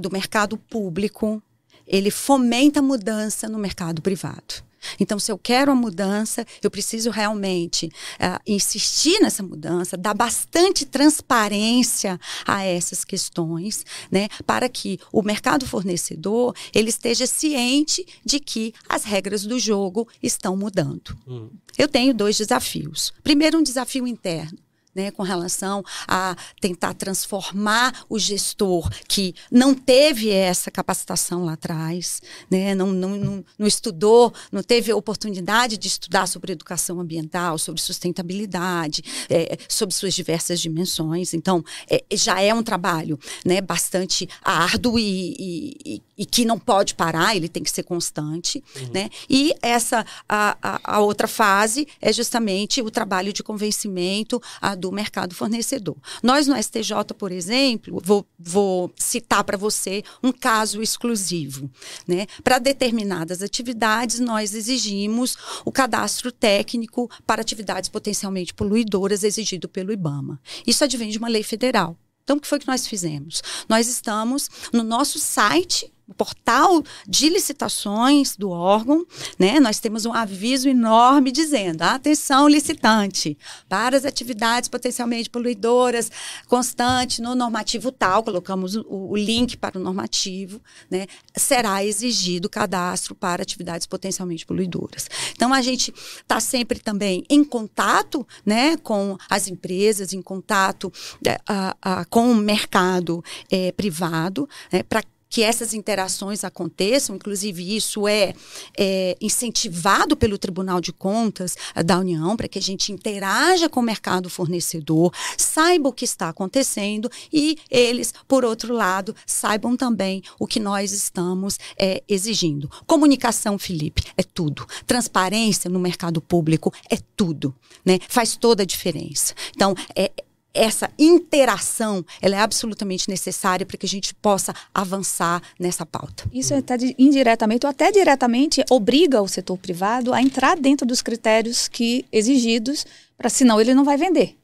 do 0.00 0.10
mercado 0.10 0.56
público 0.56 1.42
ele 1.86 2.10
fomenta 2.10 2.80
a 2.80 2.82
mudança 2.82 3.48
no 3.48 3.58
mercado 3.58 4.02
privado. 4.02 4.67
Então, 4.98 5.18
se 5.18 5.30
eu 5.30 5.38
quero 5.38 5.72
a 5.72 5.74
mudança, 5.74 6.46
eu 6.62 6.70
preciso 6.70 7.10
realmente 7.10 7.86
uh, 7.86 8.40
insistir 8.46 9.20
nessa 9.20 9.42
mudança, 9.42 9.96
dar 9.96 10.14
bastante 10.14 10.84
transparência 10.84 12.18
a 12.46 12.64
essas 12.64 13.04
questões, 13.04 13.84
né, 14.10 14.28
para 14.46 14.68
que 14.68 14.98
o 15.12 15.22
mercado 15.22 15.66
fornecedor 15.66 16.54
ele 16.74 16.90
esteja 16.90 17.26
ciente 17.26 18.06
de 18.24 18.40
que 18.40 18.72
as 18.88 19.04
regras 19.04 19.44
do 19.44 19.58
jogo 19.58 20.08
estão 20.22 20.56
mudando. 20.56 21.16
Uhum. 21.26 21.50
Eu 21.76 21.88
tenho 21.88 22.14
dois 22.14 22.36
desafios. 22.36 23.12
Primeiro, 23.22 23.58
um 23.58 23.62
desafio 23.62 24.06
interno. 24.06 24.58
Né, 24.94 25.10
com 25.10 25.22
relação 25.22 25.82
a 26.06 26.36
tentar 26.60 26.94
transformar 26.94 28.04
o 28.08 28.18
gestor 28.18 28.88
que 29.06 29.34
não 29.50 29.74
teve 29.74 30.30
essa 30.30 30.70
capacitação 30.70 31.44
lá 31.44 31.52
atrás, 31.52 32.20
né, 32.50 32.74
não, 32.74 32.88
não, 32.92 33.16
não, 33.16 33.44
não 33.58 33.66
estudou, 33.66 34.32
não 34.50 34.62
teve 34.62 34.92
oportunidade 34.92 35.76
de 35.76 35.88
estudar 35.88 36.26
sobre 36.26 36.52
educação 36.52 37.00
ambiental, 37.00 37.58
sobre 37.58 37.80
sustentabilidade, 37.80 39.02
é, 39.28 39.56
sobre 39.68 39.94
suas 39.94 40.14
diversas 40.14 40.60
dimensões. 40.60 41.34
Então, 41.34 41.64
é, 41.90 42.04
já 42.12 42.40
é 42.40 42.52
um 42.52 42.62
trabalho 42.62 43.18
né, 43.44 43.60
bastante 43.60 44.28
árduo 44.42 44.98
e, 44.98 45.36
e, 45.84 46.02
e, 46.16 46.26
que 46.26 46.44
não 46.44 46.58
pode 46.58 46.94
parar, 46.94 47.36
ele 47.36 47.48
tem 47.48 47.62
que 47.62 47.70
ser 47.70 47.82
constante. 47.82 48.62
Uhum. 48.76 48.90
Né? 48.92 49.10
E 49.28 49.54
essa, 49.62 50.04
a, 50.28 50.56
a, 50.62 50.96
a, 50.96 51.00
outra 51.00 51.28
fase 51.28 51.86
é 52.00 52.12
justamente 52.12 52.82
o 52.82 52.90
trabalho 52.90 53.32
de 53.32 53.42
convencimento 53.42 54.40
a, 54.60 54.74
do 54.78 54.92
mercado 54.92 55.34
fornecedor. 55.34 55.96
Nós 56.22 56.46
no 56.46 56.56
STJ, 56.56 57.14
por 57.18 57.32
exemplo, 57.32 58.00
vou, 58.02 58.26
vou 58.38 58.92
citar 58.96 59.44
para 59.44 59.56
você 59.56 60.02
um 60.22 60.32
caso 60.32 60.80
exclusivo. 60.80 61.70
Né? 62.06 62.26
Para 62.42 62.58
determinadas 62.58 63.42
atividades, 63.42 64.20
nós 64.20 64.54
exigimos 64.54 65.36
o 65.64 65.72
cadastro 65.72 66.32
técnico 66.32 67.10
para 67.26 67.42
atividades 67.42 67.88
potencialmente 67.88 68.54
poluidoras 68.54 69.24
exigido 69.24 69.68
pelo 69.68 69.92
IBAMA. 69.92 70.40
Isso 70.66 70.84
advém 70.84 71.10
de 71.10 71.18
uma 71.18 71.28
lei 71.28 71.42
federal. 71.42 71.96
Então, 72.22 72.36
o 72.36 72.40
que 72.40 72.46
foi 72.46 72.58
que 72.58 72.68
nós 72.68 72.86
fizemos? 72.86 73.42
Nós 73.68 73.88
estamos 73.88 74.50
no 74.70 74.82
nosso 74.82 75.18
site 75.18 75.90
portal 76.16 76.82
de 77.06 77.28
licitações 77.28 78.36
do 78.36 78.50
órgão, 78.50 79.06
né, 79.38 79.60
nós 79.60 79.78
temos 79.78 80.06
um 80.06 80.12
aviso 80.12 80.68
enorme 80.68 81.30
dizendo: 81.30 81.82
atenção, 81.82 82.48
licitante, 82.48 83.36
para 83.68 83.96
as 83.96 84.04
atividades 84.04 84.68
potencialmente 84.68 85.28
poluidoras, 85.28 86.10
constante 86.46 87.20
no 87.20 87.34
normativo 87.34 87.92
tal, 87.92 88.22
colocamos 88.22 88.76
o, 88.76 88.84
o 88.88 89.16
link 89.16 89.56
para 89.56 89.78
o 89.78 89.82
normativo, 89.82 90.60
né, 90.90 91.06
será 91.36 91.84
exigido 91.84 92.48
cadastro 92.48 93.14
para 93.14 93.42
atividades 93.42 93.86
potencialmente 93.86 94.46
poluidoras. 94.46 95.08
Então, 95.32 95.52
a 95.52 95.62
gente 95.62 95.92
está 95.92 96.40
sempre 96.40 96.78
também 96.78 97.24
em 97.28 97.44
contato 97.44 98.26
né, 98.44 98.76
com 98.78 99.16
as 99.28 99.48
empresas, 99.48 100.12
em 100.12 100.22
contato 100.22 100.92
é, 101.26 101.38
a, 101.46 101.76
a, 101.82 102.04
com 102.06 102.30
o 102.30 102.34
mercado 102.34 103.22
é, 103.50 103.72
privado, 103.72 104.48
né, 104.72 104.82
para 104.82 105.02
que 105.28 105.42
essas 105.42 105.74
interações 105.74 106.44
aconteçam, 106.44 107.16
inclusive 107.16 107.76
isso 107.76 108.08
é, 108.08 108.34
é, 108.78 109.16
incentivado 109.20 110.16
pelo 110.16 110.38
Tribunal 110.38 110.80
de 110.80 110.92
Contas 110.92 111.56
da 111.84 111.98
União, 111.98 112.36
para 112.36 112.48
que 112.48 112.58
a 112.58 112.62
gente 112.62 112.92
interaja 112.92 113.68
com 113.68 113.80
o 113.80 113.82
mercado 113.82 114.30
fornecedor, 114.30 115.12
saiba 115.36 115.88
o 115.88 115.92
que 115.92 116.04
está 116.04 116.28
acontecendo 116.28 117.10
e 117.32 117.58
eles, 117.70 118.12
por 118.26 118.44
outro 118.44 118.72
lado, 118.74 119.14
saibam 119.26 119.76
também 119.76 120.22
o 120.38 120.46
que 120.46 120.60
nós 120.60 120.92
estamos 120.92 121.58
é, 121.78 122.02
exigindo. 122.08 122.70
Comunicação, 122.86 123.58
Felipe, 123.58 124.04
é 124.16 124.22
tudo. 124.22 124.66
Transparência 124.86 125.70
no 125.70 125.78
mercado 125.78 126.20
público 126.20 126.72
é 126.90 126.98
tudo. 127.16 127.54
Né? 127.84 127.98
Faz 128.08 128.36
toda 128.36 128.62
a 128.62 128.66
diferença. 128.66 129.34
Então, 129.54 129.74
é, 129.94 130.10
essa 130.52 130.90
interação 130.98 132.04
ela 132.20 132.36
é 132.36 132.40
absolutamente 132.40 133.08
necessária 133.08 133.66
para 133.66 133.76
que 133.76 133.86
a 133.86 133.88
gente 133.88 134.14
possa 134.14 134.54
avançar 134.74 135.42
nessa 135.58 135.84
pauta. 135.84 136.24
Isso 136.32 136.54
até 136.54 136.76
indiretamente 136.98 137.66
ou 137.66 137.70
até 137.70 137.92
diretamente 137.92 138.64
obriga 138.70 139.22
o 139.22 139.28
setor 139.28 139.58
privado 139.58 140.12
a 140.12 140.22
entrar 140.22 140.56
dentro 140.56 140.86
dos 140.86 141.02
critérios 141.02 141.68
que 141.68 142.04
exigidos, 142.10 142.86
para 143.16 143.28
senão 143.28 143.60
ele 143.60 143.74
não 143.74 143.84
vai 143.84 143.96
vender. 143.96 144.36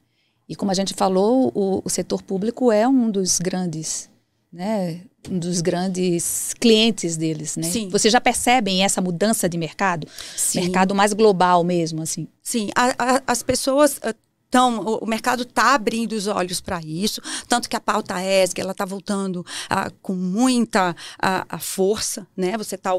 E 0.47 0.55
como 0.55 0.71
a 0.71 0.75
gente 0.75 0.93
falou, 0.93 1.51
o, 1.55 1.81
o 1.83 1.89
setor 1.89 2.21
público 2.21 2.71
é 2.71 2.87
um 2.87 3.09
dos 3.09 3.39
grandes, 3.39 4.09
né, 4.53 5.01
um 5.29 5.39
dos 5.39 5.59
grandes 5.59 6.53
clientes 6.59 7.17
deles, 7.17 7.57
né? 7.57 7.63
Sim. 7.63 7.89
Vocês 7.89 8.11
já 8.11 8.21
percebem 8.21 8.83
essa 8.83 9.01
mudança 9.01 9.49
de 9.49 9.57
mercado, 9.57 10.07
Sim. 10.35 10.61
mercado 10.61 10.93
mais 10.93 11.13
global 11.13 11.63
mesmo, 11.63 12.01
assim? 12.01 12.27
Sim, 12.43 12.69
a, 12.75 12.93
a, 12.97 13.21
as 13.25 13.41
pessoas 13.41 13.97
uh, 13.97 14.13
então, 14.55 14.79
o, 14.79 14.99
o 14.99 15.05
mercado 15.05 15.43
está 15.43 15.73
abrindo 15.73 16.13
os 16.13 16.27
olhos 16.27 16.61
para 16.61 16.79
isso, 16.79 17.21
tanto 17.45 17.67
que 17.67 17.75
a 17.75 17.79
pauta 17.81 18.23
ESG 18.23 18.61
ela 18.61 18.71
está 18.71 18.85
voltando 18.85 19.45
ah, 19.69 19.91
com 20.01 20.13
muita 20.13 20.95
a, 21.21 21.45
a 21.49 21.59
força, 21.59 22.25
né? 22.37 22.57
Você 22.57 22.75
está 22.75 22.91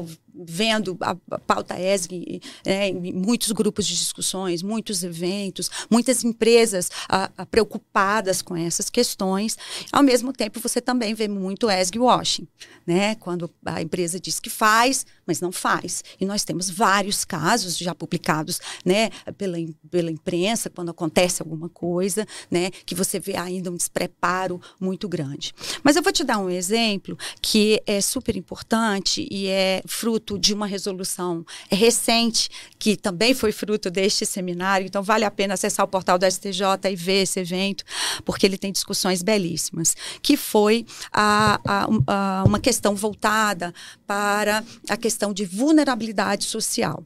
vendo 0.45 0.97
a, 1.01 1.15
a 1.31 1.39
pauta 1.39 1.79
ESG 1.79 2.41
é, 2.65 2.89
em 2.89 3.13
muitos 3.13 3.51
grupos 3.51 3.87
de 3.87 3.95
discussões, 3.95 4.61
muitos 4.61 5.03
eventos, 5.03 5.69
muitas 5.89 6.23
empresas 6.23 6.89
a, 7.07 7.29
a, 7.37 7.45
preocupadas 7.45 8.41
com 8.41 8.55
essas 8.55 8.89
questões. 8.89 9.57
Ao 9.91 10.03
mesmo 10.03 10.33
tempo, 10.33 10.59
você 10.59 10.81
também 10.81 11.13
vê 11.13 11.27
muito 11.27 11.69
ESG 11.69 11.99
washing, 11.99 12.47
né? 12.85 13.15
Quando 13.15 13.49
a 13.65 13.81
empresa 13.81 14.19
diz 14.19 14.39
que 14.39 14.49
faz, 14.49 15.05
mas 15.25 15.41
não 15.41 15.51
faz. 15.51 16.03
E 16.19 16.25
nós 16.25 16.43
temos 16.43 16.69
vários 16.69 17.25
casos 17.25 17.77
já 17.77 17.93
publicados, 17.93 18.59
né, 18.85 19.09
pela, 19.37 19.57
pela 19.91 20.09
imprensa, 20.09 20.69
quando 20.69 20.89
acontece 20.89 21.41
alguma 21.41 21.67
coisa, 21.67 22.25
né, 22.49 22.71
que 22.85 22.95
você 22.95 23.19
vê 23.19 23.35
ainda 23.35 23.69
um 23.69 23.75
despreparo 23.75 24.61
muito 24.79 25.07
grande. 25.09 25.53
Mas 25.83 25.95
eu 25.95 26.01
vou 26.01 26.13
te 26.13 26.23
dar 26.23 26.37
um 26.39 26.49
exemplo 26.49 27.17
que 27.41 27.81
é 27.85 27.99
super 27.99 28.37
importante 28.37 29.27
e 29.29 29.47
é 29.47 29.81
fruto 29.85 30.26
fruto 30.27 30.37
de 30.37 30.53
uma 30.53 30.67
resolução 30.67 31.45
recente, 31.71 32.49
que 32.77 32.97
também 32.97 33.33
foi 33.33 33.53
fruto 33.53 33.89
deste 33.89 34.25
seminário. 34.25 34.85
Então, 34.85 35.01
vale 35.01 35.23
a 35.23 35.31
pena 35.31 35.53
acessar 35.53 35.85
o 35.85 35.89
portal 35.89 36.17
da 36.17 36.29
STJ 36.29 36.91
e 36.91 36.95
ver 36.95 37.23
esse 37.23 37.39
evento, 37.39 37.85
porque 38.25 38.45
ele 38.45 38.57
tem 38.57 38.71
discussões 38.71 39.23
belíssimas. 39.23 39.95
Que 40.21 40.35
foi 40.35 40.85
a, 41.11 41.59
a, 41.65 41.87
a 42.07 42.43
uma 42.43 42.59
questão 42.59 42.95
voltada 42.95 43.73
para 44.05 44.63
a 44.89 44.97
questão 44.97 45.31
de 45.31 45.45
vulnerabilidade 45.45 46.43
social. 46.43 47.03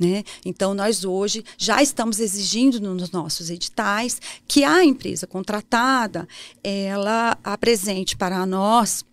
Né? 0.00 0.22
Então, 0.44 0.74
nós 0.74 1.04
hoje 1.04 1.44
já 1.56 1.82
estamos 1.82 2.20
exigindo 2.20 2.80
nos 2.80 3.10
nossos 3.10 3.50
editais 3.50 4.20
que 4.46 4.62
a 4.62 4.84
empresa 4.84 5.26
contratada 5.26 6.26
ela 6.62 7.36
apresente 7.42 8.16
para 8.16 8.46
nós 8.46 9.04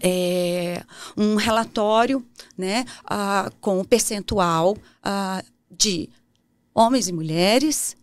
é, 0.00 0.82
um 1.16 1.36
relatório 1.36 2.24
né, 2.56 2.84
com 3.60 3.80
o 3.80 3.84
percentual 3.84 4.76
de 5.70 6.08
homens 6.74 7.08
e 7.08 7.12
mulheres 7.12 7.96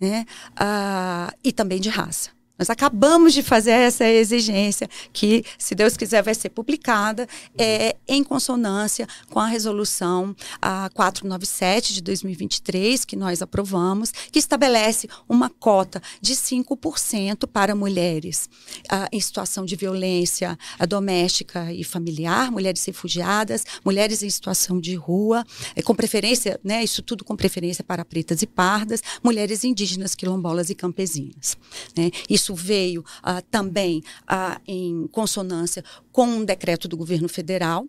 né, 0.00 0.24
uh, 0.52 1.36
e 1.44 1.52
também 1.52 1.80
de 1.80 1.88
raça. 1.88 2.30
Nós 2.60 2.68
acabamos 2.68 3.32
de 3.32 3.42
fazer 3.42 3.70
essa 3.70 4.06
exigência, 4.06 4.86
que, 5.14 5.42
se 5.56 5.74
Deus 5.74 5.96
quiser, 5.96 6.22
vai 6.22 6.34
ser 6.34 6.50
publicada, 6.50 7.26
é, 7.56 7.96
em 8.06 8.22
consonância 8.22 9.08
com 9.30 9.40
a 9.40 9.46
resolução 9.46 10.36
a 10.60 10.90
497 10.90 11.94
de 11.94 12.02
2023, 12.02 13.06
que 13.06 13.16
nós 13.16 13.40
aprovamos, 13.40 14.12
que 14.30 14.38
estabelece 14.38 15.08
uma 15.26 15.48
cota 15.48 16.02
de 16.20 16.34
5% 16.34 17.46
para 17.46 17.74
mulheres 17.74 18.50
a, 18.90 19.08
em 19.10 19.20
situação 19.20 19.64
de 19.64 19.74
violência 19.74 20.58
a, 20.78 20.84
doméstica 20.84 21.72
e 21.72 21.82
familiar, 21.82 22.50
mulheres 22.50 22.84
refugiadas, 22.84 23.64
mulheres 23.82 24.22
em 24.22 24.28
situação 24.28 24.78
de 24.78 24.94
rua, 24.96 25.46
é, 25.74 25.80
com 25.80 25.94
preferência, 25.94 26.60
né, 26.62 26.84
isso 26.84 27.00
tudo 27.00 27.24
com 27.24 27.34
preferência 27.34 27.82
para 27.82 28.04
pretas 28.04 28.42
e 28.42 28.46
pardas, 28.46 29.02
mulheres 29.24 29.64
indígenas, 29.64 30.14
quilombolas 30.14 30.68
e 30.68 30.74
campesinas. 30.74 31.56
Né? 31.96 32.10
Isso 32.28 32.49
isso 32.50 32.54
veio 32.54 33.00
uh, 33.00 33.42
também 33.50 34.02
uh, 34.22 34.60
em 34.66 35.06
consonância 35.08 35.84
com 36.12 36.26
um 36.26 36.44
decreto 36.44 36.88
do 36.88 36.96
governo 36.96 37.28
federal, 37.28 37.86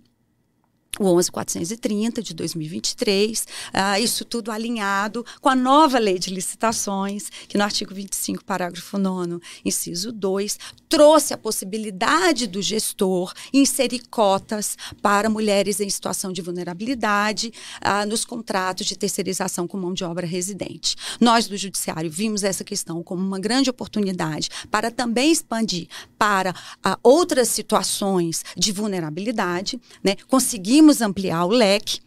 o 1.00 1.06
11430 1.06 2.22
de 2.22 2.34
2023, 2.34 3.42
uh, 3.42 3.46
ah, 3.74 4.00
isso 4.00 4.26
tudo 4.26 4.52
alinhado 4.52 5.26
com 5.40 5.48
a 5.48 5.56
nova 5.56 5.98
lei 5.98 6.20
de 6.20 6.30
licitações, 6.30 7.30
que 7.48 7.58
no 7.58 7.64
artigo 7.64 7.94
25, 7.94 8.44
parágrafo 8.44 8.98
9, 8.98 9.40
inciso 9.64 10.12
2, 10.12 10.60
trouxe 10.90 11.34
a 11.34 11.38
possibilidade 11.38 12.46
do 12.46 12.62
gestor 12.62 13.34
inserir 13.54 14.02
cotas 14.10 14.78
para 15.02 15.30
mulheres 15.30 15.80
em 15.80 15.90
situação 15.90 16.34
de 16.34 16.42
vulnerabilidade 16.42 17.54
uh, 17.82 18.06
nos 18.08 18.26
contratos 18.26 18.86
de 18.86 18.98
terceirização 18.98 19.68
com 19.68 19.78
mão 19.78 19.94
de 19.94 20.04
obra 20.04 20.28
residente. 20.28 20.98
Nós 21.22 21.48
do 21.48 21.56
Judiciário 21.56 22.12
vimos 22.12 22.44
essa 22.44 22.66
questão 22.66 23.02
como 23.02 23.26
uma 23.26 23.40
grande 23.40 23.70
oportunidade 23.70 24.50
para 24.70 24.92
também 24.92 25.32
expandir 25.32 25.88
para 26.18 26.52
uh, 26.52 26.98
outras 27.02 27.48
situações 27.48 28.44
de 28.58 28.74
vulnerabilidade, 28.74 29.80
né? 30.04 30.18
conseguimos 30.28 30.81
conseguimos 30.82 31.02
ampliar 31.02 31.46
o 31.46 31.50
leque 31.50 32.00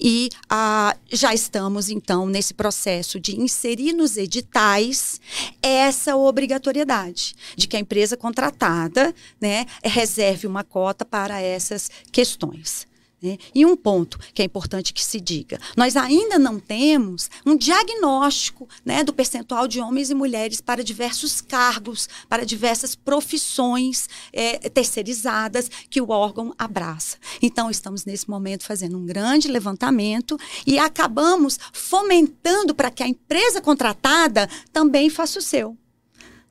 e 0.00 0.30
ah, 0.48 0.96
já 1.10 1.34
estamos, 1.34 1.90
então, 1.90 2.26
nesse 2.26 2.54
processo 2.54 3.18
de 3.20 3.38
inserir 3.38 3.92
nos 3.92 4.16
editais 4.16 5.20
essa 5.60 6.16
obrigatoriedade 6.16 7.34
de 7.56 7.66
que 7.66 7.76
a 7.76 7.80
empresa 7.80 8.16
contratada 8.16 9.14
né, 9.40 9.66
reserve 9.84 10.46
uma 10.46 10.64
cota 10.64 11.04
para 11.04 11.40
essas 11.40 11.90
questões. 12.10 12.86
Né? 13.22 13.38
E 13.54 13.64
um 13.64 13.76
ponto 13.76 14.18
que 14.34 14.42
é 14.42 14.44
importante 14.44 14.92
que 14.92 15.04
se 15.04 15.20
diga: 15.20 15.58
nós 15.76 15.96
ainda 15.96 16.38
não 16.38 16.58
temos 16.58 17.30
um 17.46 17.56
diagnóstico 17.56 18.68
né, 18.84 19.04
do 19.04 19.12
percentual 19.12 19.68
de 19.68 19.80
homens 19.80 20.10
e 20.10 20.14
mulheres 20.14 20.60
para 20.60 20.82
diversos 20.82 21.40
cargos, 21.40 22.08
para 22.28 22.44
diversas 22.44 22.94
profissões 22.94 24.08
é, 24.32 24.68
terceirizadas 24.68 25.70
que 25.88 26.00
o 26.00 26.10
órgão 26.10 26.52
abraça. 26.58 27.16
Então, 27.40 27.70
estamos 27.70 28.04
nesse 28.04 28.28
momento 28.28 28.64
fazendo 28.64 28.98
um 28.98 29.06
grande 29.06 29.48
levantamento 29.48 30.36
e 30.66 30.78
acabamos 30.78 31.58
fomentando 31.72 32.74
para 32.74 32.90
que 32.90 33.02
a 33.02 33.08
empresa 33.08 33.60
contratada 33.60 34.48
também 34.72 35.08
faça 35.08 35.38
o 35.38 35.42
seu 35.42 35.76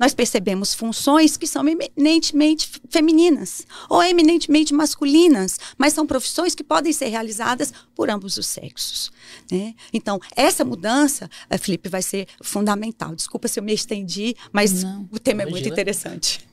nós 0.02 0.16
percebemos 0.16 0.74
funções 0.74 1.38
que 1.38 1.46
são 1.46 1.64
eminentemente 1.68 2.68
femininas 2.90 3.68
ou 3.88 4.02
eminentemente 4.02 4.74
masculinas, 4.74 5.60
mas 5.78 5.94
são 5.94 6.08
profissões 6.08 6.56
que 6.56 6.64
podem 6.64 6.92
ser 6.92 7.10
realizadas 7.10 7.72
por 7.94 8.10
ambos 8.10 8.36
os 8.36 8.48
sexos. 8.48 9.12
Né? 9.52 9.76
Então, 9.94 10.20
essa 10.36 10.66
mudança, 10.66 11.30
eh, 11.48 11.58
Felipe, 11.60 11.88
vai 11.88 12.02
ser 12.02 12.28
fundamental. 12.42 13.16
Desculpa 13.16 13.48
se 13.48 13.60
eu 13.60 13.64
me 13.64 13.74
estendi, 13.76 14.36
mas 14.52 14.82
Não. 14.82 15.08
o 15.12 15.20
tema 15.20 15.44
Imagina. 15.44 15.50
é 15.50 15.62
muito 15.62 15.72
interessante. 15.72 16.51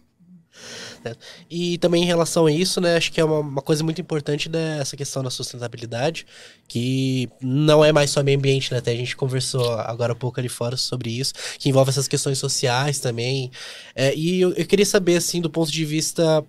Né? 1.05 1.15
E 1.51 1.79
também 1.79 2.03
em 2.03 2.07
relação 2.07 2.47
a 2.47 2.53
isso, 2.53 2.81
né, 2.81 2.97
acho 2.97 3.13
que 3.13 3.21
é 3.21 3.25
uma, 3.25 3.41
uma, 3.41 3.63
coisa 3.63 3.85
muito 3.85 4.01
importante 4.01 4.49
dessa 4.49 4.97
questão 4.97 5.23
da 5.23 5.31
sustentabilidade, 5.31 6.27
que 6.67 7.29
não 7.41 7.85
é 7.85 7.93
mais 7.93 8.11
só 8.11 8.23
meio 8.23 8.39
ambiente, 8.39 8.73
né? 8.73 8.79
Até 8.79 8.93
a 8.93 8.97
gente 8.97 9.17
conversou 9.17 9.73
agora 9.75 10.13
há 10.13 10.17
pouco 10.17 10.39
ali 10.41 10.49
fora 10.49 10.77
sobre 10.77 11.11
isso, 11.11 11.33
que 11.59 11.69
envolve 11.69 11.91
essas 11.91 12.09
questões 12.09 12.39
sociais 12.39 12.99
também. 12.99 13.51
É, 13.95 14.15
e 14.15 14.41
eu, 14.41 14.53
eu 14.53 14.67
queria 14.67 14.87
saber, 14.87 15.17
assim, 15.17 15.41
do 15.41 15.51
ponto 15.51 15.71
de 15.71 15.85
vista 15.85 16.45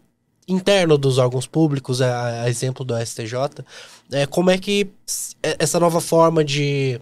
interno 0.48 0.98
dos 0.98 1.18
órgãos 1.18 1.46
públicos, 1.46 2.02
a, 2.02 2.44
a 2.44 2.50
exemplo 2.50 2.84
do 2.84 2.98
STJ, 2.98 3.64
é, 4.12 4.26
como 4.26 4.50
é 4.50 4.58
que 4.58 4.90
essa 5.42 5.80
nova 5.80 6.02
forma 6.02 6.44
de 6.44 7.00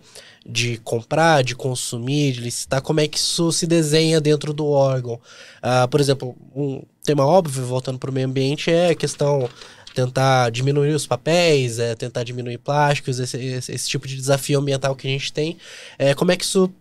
de 0.47 0.77
comprar, 0.77 1.43
de 1.43 1.55
consumir, 1.55 2.33
de 2.33 2.41
licitar, 2.41 2.81
como 2.81 3.01
é 3.01 3.07
que 3.07 3.17
isso 3.17 3.51
se 3.51 3.67
desenha 3.67 4.21
dentro 4.21 4.53
do 4.53 4.65
órgão. 4.67 5.15
Uh, 5.15 5.87
por 5.89 5.99
exemplo, 5.99 6.35
um 6.55 6.81
tema 7.03 7.25
óbvio, 7.25 7.65
voltando 7.65 7.99
para 7.99 8.09
o 8.09 8.13
meio 8.13 8.27
ambiente, 8.27 8.71
é 8.71 8.91
a 8.91 8.95
questão 8.95 9.49
tentar 9.93 10.49
diminuir 10.51 10.93
os 10.93 11.05
papéis, 11.05 11.79
é 11.79 11.95
tentar 11.95 12.23
diminuir 12.23 12.59
plásticos, 12.59 13.19
esse, 13.19 13.37
esse, 13.37 13.71
esse 13.71 13.89
tipo 13.89 14.07
de 14.07 14.15
desafio 14.15 14.59
ambiental 14.59 14.95
que 14.95 15.07
a 15.07 15.09
gente 15.09 15.33
tem. 15.33 15.57
É, 15.97 16.13
como 16.13 16.31
é 16.31 16.37
que 16.37 16.45
isso 16.45 16.71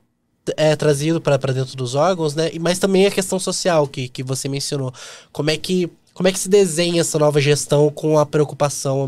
é 0.56 0.76
trazido 0.76 1.20
para 1.20 1.36
dentro 1.36 1.76
dos 1.76 1.94
órgãos, 1.94 2.34
né? 2.34 2.50
Mas 2.60 2.78
também 2.78 3.06
a 3.06 3.10
questão 3.10 3.38
social 3.40 3.88
que, 3.88 4.08
que 4.08 4.22
você 4.22 4.48
mencionou. 4.48 4.92
Como 5.32 5.50
é 5.50 5.56
que 5.56 5.90
como 6.16 6.28
é 6.28 6.32
que 6.32 6.38
se 6.38 6.48
desenha 6.48 7.02
essa 7.02 7.18
nova 7.18 7.42
gestão 7.42 7.90
com 7.90 8.18
a 8.18 8.24
preocupação 8.24 9.06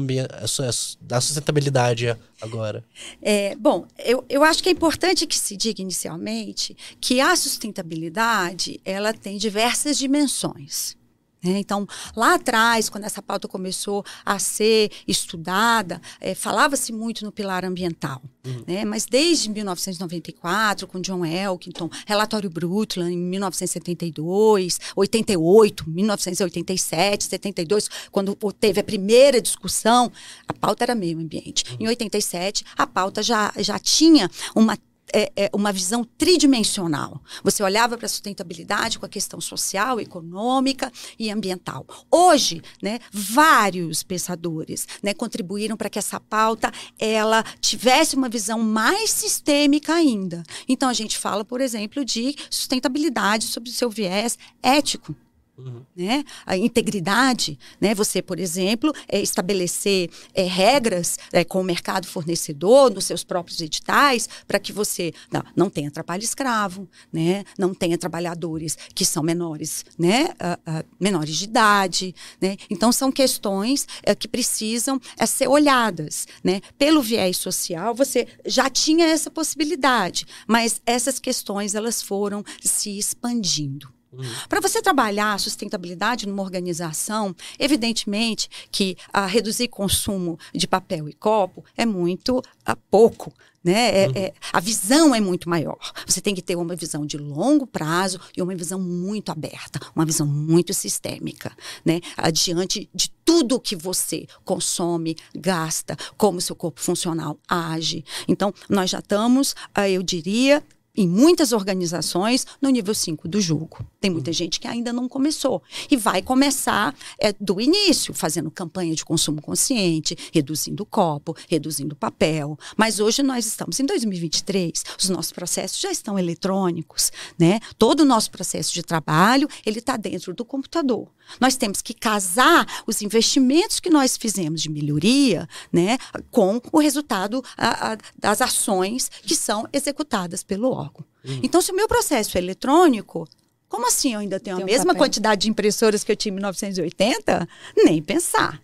da 1.01 1.23
sustentabilidade 1.23 2.14
agora? 2.38 2.85
É, 3.23 3.57
bom, 3.57 3.87
eu, 3.99 4.23
eu 4.29 4.44
acho 4.44 4.62
que 4.62 4.68
é 4.68 4.73
importante 4.73 5.27
que 5.27 5.38
se 5.38 5.57
diga 5.57 5.81
inicialmente 5.81 6.77
que 7.01 7.18
a 7.18 7.35
sustentabilidade 7.35 8.79
ela 8.85 9.14
tem 9.14 9.38
diversas 9.38 9.97
dimensões. 9.97 10.99
Né? 11.42 11.59
Então, 11.59 11.87
lá 12.16 12.35
atrás, 12.35 12.88
quando 12.88 13.05
essa 13.05 13.22
pauta 13.22 13.46
começou 13.46 14.05
a 14.24 14.38
ser 14.38 14.90
estudada, 15.07 16.01
é, 16.20 16.35
falava-se 16.35 16.92
muito 16.92 17.24
no 17.24 17.33
pilar 17.33 17.64
ambiental. 17.64 18.20
Uhum. 18.44 18.64
Né? 18.66 18.85
Mas 18.85 19.07
desde 19.07 19.48
1994, 19.51 20.87
com 20.87 21.01
John 21.01 21.24
Elkington, 21.24 21.88
relatório 22.07 22.51
Brundtland 22.51 23.12
em 23.12 23.18
1972, 23.18 24.81
88, 24.96 25.88
1987, 25.88 27.24
72, 27.24 27.88
quando 28.11 28.37
teve 28.59 28.81
a 28.81 28.85
primeira 28.85 29.40
discussão, 29.40 30.11
a 30.46 30.53
pauta 30.53 30.85
era 30.85 30.94
meio 30.94 31.18
ambiente. 31.18 31.64
Uhum. 31.72 31.77
Em 31.81 31.88
87, 31.88 32.64
a 32.77 32.87
pauta 32.87 33.22
já, 33.22 33.53
já 33.59 33.79
tinha 33.79 34.31
uma 34.55 34.77
é, 35.12 35.33
é 35.37 35.51
uma 35.53 35.73
visão 35.73 36.05
tridimensional. 36.05 37.23
Você 37.42 37.62
olhava 37.62 37.97
para 37.97 38.07
a 38.07 38.09
sustentabilidade 38.09 38.99
com 38.99 39.07
a 39.07 39.09
questão 39.09 39.40
social, 39.40 40.01
econômica 40.01 40.92
e 41.18 41.31
ambiental. 41.31 41.87
Hoje, 42.11 42.62
né, 42.83 42.99
vários 43.12 44.03
pensadores 44.03 44.87
né, 45.03 45.14
contribuíram 45.14 45.77
para 45.77 45.90
que 45.90 45.99
essa 45.99 46.21
pauta 46.21 46.73
ela 46.99 47.42
tivesse 47.61 48.16
uma 48.16 48.29
visão 48.29 48.59
mais 48.61 49.11
sistêmica 49.11 49.94
ainda. 49.94 50.42
Então, 50.68 50.88
a 50.88 50.94
gente 50.94 51.18
fala, 51.18 51.44
por 51.44 51.61
exemplo, 51.61 52.05
de 52.05 52.35
sustentabilidade 52.51 53.44
sob 53.44 53.68
o 53.68 53.73
seu 53.73 53.90
viés 53.90 54.38
ético. 54.62 55.14
Uhum. 55.59 55.83
Né? 55.97 56.25
A 56.47 56.57
integridade, 56.57 57.59
né? 57.81 57.92
Você, 57.92 58.23
por 58.23 58.38
exemplo, 58.38 58.92
é, 59.09 59.21
estabelecer 59.21 60.09
é, 60.33 60.44
regras 60.44 61.18
é, 61.33 61.42
com 61.42 61.61
o 61.61 61.64
mercado 61.64 62.07
fornecedor 62.07 62.94
nos 62.94 63.07
seus 63.07 63.25
próprios 63.25 63.61
editais 63.61 64.29
para 64.47 64.61
que 64.61 64.73
você 64.73 65.12
não, 65.33 65.42
não, 65.57 65.71
tenha 65.71 65.90
trabalho 65.90 66.23
escravo, 66.23 66.88
né? 67.12 67.42
Não 67.59 67.75
tenha 67.75 67.99
trabalhadores 67.99 68.79
que 68.94 69.05
são 69.05 69.21
menores, 69.21 69.85
né? 69.99 70.27
Uh, 70.27 70.81
uh, 70.81 70.85
menores 71.01 71.37
de 71.37 71.44
idade, 71.44 72.14
né? 72.40 72.57
Então 72.71 72.92
são 72.92 73.11
questões 73.11 73.83
uh, 74.09 74.16
que 74.16 74.29
precisam 74.29 75.01
é, 75.18 75.27
ser 75.27 75.49
olhadas, 75.49 76.29
né? 76.44 76.61
Pelo 76.79 77.03
viés 77.03 77.37
social, 77.37 77.97
você 77.97 78.29
já 78.47 78.71
tinha 78.71 79.07
essa 79.07 79.29
possibilidade, 79.29 80.25
mas 80.47 80.81
essas 80.87 81.18
questões 81.18 81.75
elas 81.75 82.01
foram 82.01 82.44
se 82.62 82.97
expandindo. 82.97 83.97
Uhum. 84.12 84.25
Para 84.49 84.61
você 84.61 84.81
trabalhar 84.81 85.35
a 85.35 85.38
sustentabilidade 85.38 86.27
numa 86.27 86.42
organização, 86.42 87.35
evidentemente 87.59 88.49
que 88.71 88.97
a 89.12 89.27
reduzir 89.27 89.68
consumo 89.68 90.38
de 90.55 90.66
papel 90.66 91.09
e 91.09 91.12
copo 91.12 91.64
é 91.77 91.85
muito 91.85 92.42
a 92.64 92.75
pouco. 92.75 93.33
Né? 93.62 94.05
É, 94.05 94.07
uhum. 94.07 94.12
é, 94.14 94.33
a 94.53 94.61
visão 94.61 95.14
é 95.14 95.21
muito 95.21 95.49
maior. 95.49 95.79
Você 96.07 96.21
tem 96.21 96.35
que 96.35 96.40
ter 96.40 96.57
uma 96.57 96.77
visão 96.77 97.05
de 97.05 97.18
longo 97.18 97.66
prazo 97.66 98.18
e 98.37 98.40
uma 98.40 98.55
visão 98.55 98.81
muito 98.81 99.31
aberta, 99.31 99.81
uma 99.94 100.07
visão 100.07 100.27
muito 100.27 100.73
sistêmica, 100.73 101.53
né? 101.85 102.01
Adiante 102.16 102.88
de 102.94 103.11
tudo 103.25 103.61
que 103.61 103.75
você 103.75 104.27
consome, 104.44 105.16
gasta, 105.35 105.97
como 106.16 106.40
seu 106.40 106.55
corpo 106.55 106.81
funcional 106.81 107.38
age. 107.49 108.05
Então, 108.29 108.55
nós 108.71 108.90
já 108.90 109.01
estamos, 109.01 109.55
ah, 109.75 109.90
eu 109.90 110.03
diria, 110.03 110.64
em 110.98 111.08
muitas 111.08 111.52
organizações 111.52 112.44
no 112.61 112.68
nível 112.68 112.92
5 112.92 113.28
do 113.28 113.40
julgo. 113.40 113.87
Tem 114.00 114.11
muita 114.11 114.30
uhum. 114.30 114.34
gente 114.34 114.58
que 114.58 114.66
ainda 114.66 114.92
não 114.92 115.08
começou. 115.08 115.62
E 115.88 115.96
vai 115.96 116.20
começar 116.20 116.92
é, 117.20 117.32
do 117.40 117.61
início, 117.61 118.12
fazendo 118.12 118.50
campanha 118.50 118.94
de 118.94 119.04
consumo 119.04 119.40
consciente, 119.40 120.16
reduzindo 120.32 120.82
o 120.82 120.87
copo, 120.87 121.37
reduzindo 121.48 121.92
o 121.92 121.96
papel. 121.96 122.58
Mas 122.76 122.98
hoje 122.98 123.22
nós 123.22 123.46
estamos 123.46 123.78
em 123.78 123.87
2023, 123.87 124.82
os 124.98 125.08
nossos 125.08 125.30
processos 125.30 125.78
já 125.78 125.92
estão 125.92 126.18
eletrônicos, 126.18 127.12
né? 127.38 127.61
Todo 127.78 128.00
o 128.00 128.04
nosso 128.04 128.32
processo 128.32 128.74
de 128.74 128.82
trabalho, 128.82 129.48
ele 129.64 129.78
está 129.78 129.96
dentro 129.96 130.34
do 130.34 130.44
computador. 130.44 131.08
Nós 131.40 131.56
temos 131.56 131.82
que 131.82 131.92
casar 131.92 132.66
os 132.87 133.02
investimentos 133.02 133.80
que 133.80 133.90
nós 133.90 134.16
fizemos 134.16 134.62
de 134.62 134.70
melhoria 134.70 135.48
né, 135.72 135.98
com 136.30 136.61
o 136.72 136.78
resultado 136.78 137.44
a, 137.56 137.92
a, 137.92 137.98
das 138.18 138.40
ações 138.40 139.11
que 139.22 139.34
são 139.34 139.66
executadas 139.72 140.42
pelo 140.42 140.70
órgão. 140.70 140.88
Uhum. 141.24 141.40
Então, 141.42 141.61
se 141.61 141.72
o 141.72 141.74
meu 141.74 141.88
processo 141.88 142.37
é 142.37 142.40
eletrônico, 142.40 143.27
como 143.68 143.87
assim 143.87 144.14
eu 144.14 144.20
ainda 144.20 144.40
tenho 144.40 144.57
Tem 144.57 144.62
a 144.62 144.66
mesma 144.66 144.94
quantidade 144.94 145.42
de 145.42 145.51
impressoras 145.51 146.03
que 146.03 146.11
eu 146.11 146.16
tinha 146.16 146.31
em 146.31 146.37
1980? 146.37 147.48
Nem 147.77 148.03
pensar. 148.03 148.61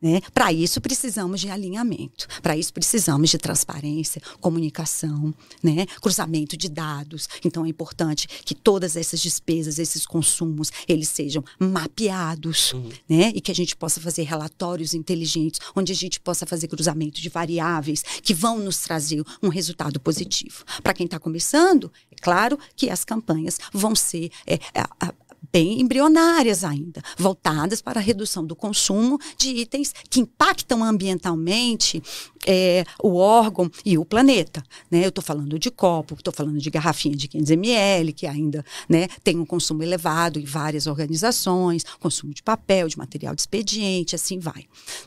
Né? 0.00 0.20
Para 0.34 0.52
isso 0.52 0.80
precisamos 0.80 1.40
de 1.40 1.48
alinhamento, 1.48 2.28
para 2.42 2.56
isso 2.56 2.72
precisamos 2.72 3.30
de 3.30 3.38
transparência, 3.38 4.20
comunicação, 4.40 5.34
né? 5.62 5.86
cruzamento 6.02 6.56
de 6.56 6.68
dados. 6.68 7.28
Então 7.44 7.64
é 7.64 7.68
importante 7.68 8.28
que 8.44 8.54
todas 8.54 8.94
essas 8.96 9.20
despesas, 9.20 9.78
esses 9.78 10.04
consumos, 10.04 10.70
eles 10.86 11.08
sejam 11.08 11.42
mapeados, 11.58 12.72
uhum. 12.72 12.90
né? 13.08 13.32
E 13.34 13.40
que 13.40 13.50
a 13.50 13.54
gente 13.54 13.74
possa 13.74 14.00
fazer 14.00 14.24
relatórios 14.24 14.92
inteligentes, 14.92 15.60
onde 15.74 15.92
a 15.92 15.94
gente 15.94 16.20
possa 16.20 16.44
fazer 16.44 16.68
cruzamento 16.68 17.20
de 17.20 17.28
variáveis 17.28 18.02
que 18.22 18.34
vão 18.34 18.58
nos 18.58 18.78
trazer 18.80 19.22
um 19.42 19.48
resultado 19.48 19.98
positivo. 19.98 20.64
Para 20.82 20.92
quem 20.92 21.06
está 21.06 21.18
começando, 21.18 21.90
é 22.10 22.16
claro 22.20 22.58
que 22.74 22.90
as 22.90 23.04
campanhas 23.04 23.58
vão 23.72 23.94
ser 23.94 24.30
é, 24.46 24.58
a, 25.00 25.14
bem 25.52 25.80
embrionárias 25.80 26.64
ainda, 26.64 27.02
voltadas 27.16 27.80
para 27.80 28.00
a 28.00 28.02
redução 28.02 28.44
do 28.44 28.54
consumo 28.54 29.18
de 29.38 29.48
itens 29.48 29.94
que 30.08 30.20
impactam 30.20 30.84
ambientalmente 30.84 32.02
é, 32.46 32.84
o 33.02 33.16
órgão 33.16 33.70
e 33.84 33.98
o 33.98 34.04
planeta. 34.04 34.62
Né? 34.90 35.04
Eu 35.04 35.08
estou 35.08 35.22
falando 35.22 35.58
de 35.58 35.70
copo, 35.70 36.14
estou 36.14 36.32
falando 36.32 36.58
de 36.58 36.70
garrafinha 36.70 37.16
de 37.16 37.26
500 37.26 37.50
ml, 37.50 38.12
que 38.12 38.26
ainda 38.26 38.64
né, 38.88 39.08
tem 39.24 39.38
um 39.38 39.44
consumo 39.44 39.82
elevado 39.82 40.38
em 40.38 40.44
várias 40.44 40.86
organizações, 40.86 41.84
consumo 41.98 42.32
de 42.32 42.42
papel, 42.42 42.88
de 42.88 42.96
material 42.96 43.34
de 43.34 43.40
expediente, 43.40 44.14
assim 44.14 44.38
vai. 44.38 44.64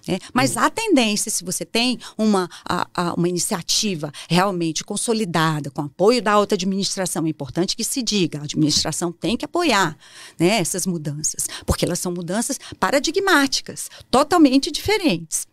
Né? 0.08 0.20
Mas 0.34 0.58
há 0.58 0.70
tendência, 0.70 1.32
se 1.32 1.44
você 1.44 1.66
tem 1.66 1.98
uma, 2.18 2.50
a, 2.68 2.88
a, 2.94 3.14
uma 3.14 3.30
iniciativa 3.30 4.12
realmente 4.28 4.84
consolidada, 4.84 5.72
com 5.72 5.82
apoio 5.84 6.22
da 6.22 6.34
alta 6.34 6.56
administração, 6.56 7.26
é 7.26 7.30
importante 7.30 7.76
que 7.76 7.84
se 7.84 8.02
diga, 8.02 8.40
a 8.40 8.44
administração 8.44 9.12
tem 9.12 9.38
que 9.38 9.46
apoiar 9.46 9.98
né, 10.40 10.60
essas 10.60 10.86
mudanças, 10.86 11.48
porque 11.66 11.86
elas 11.86 12.00
são 12.00 12.12
mudanças 12.12 12.60
paradigmáticas, 12.80 13.90
totalmente 14.10 14.72
diferentes. 14.72 15.48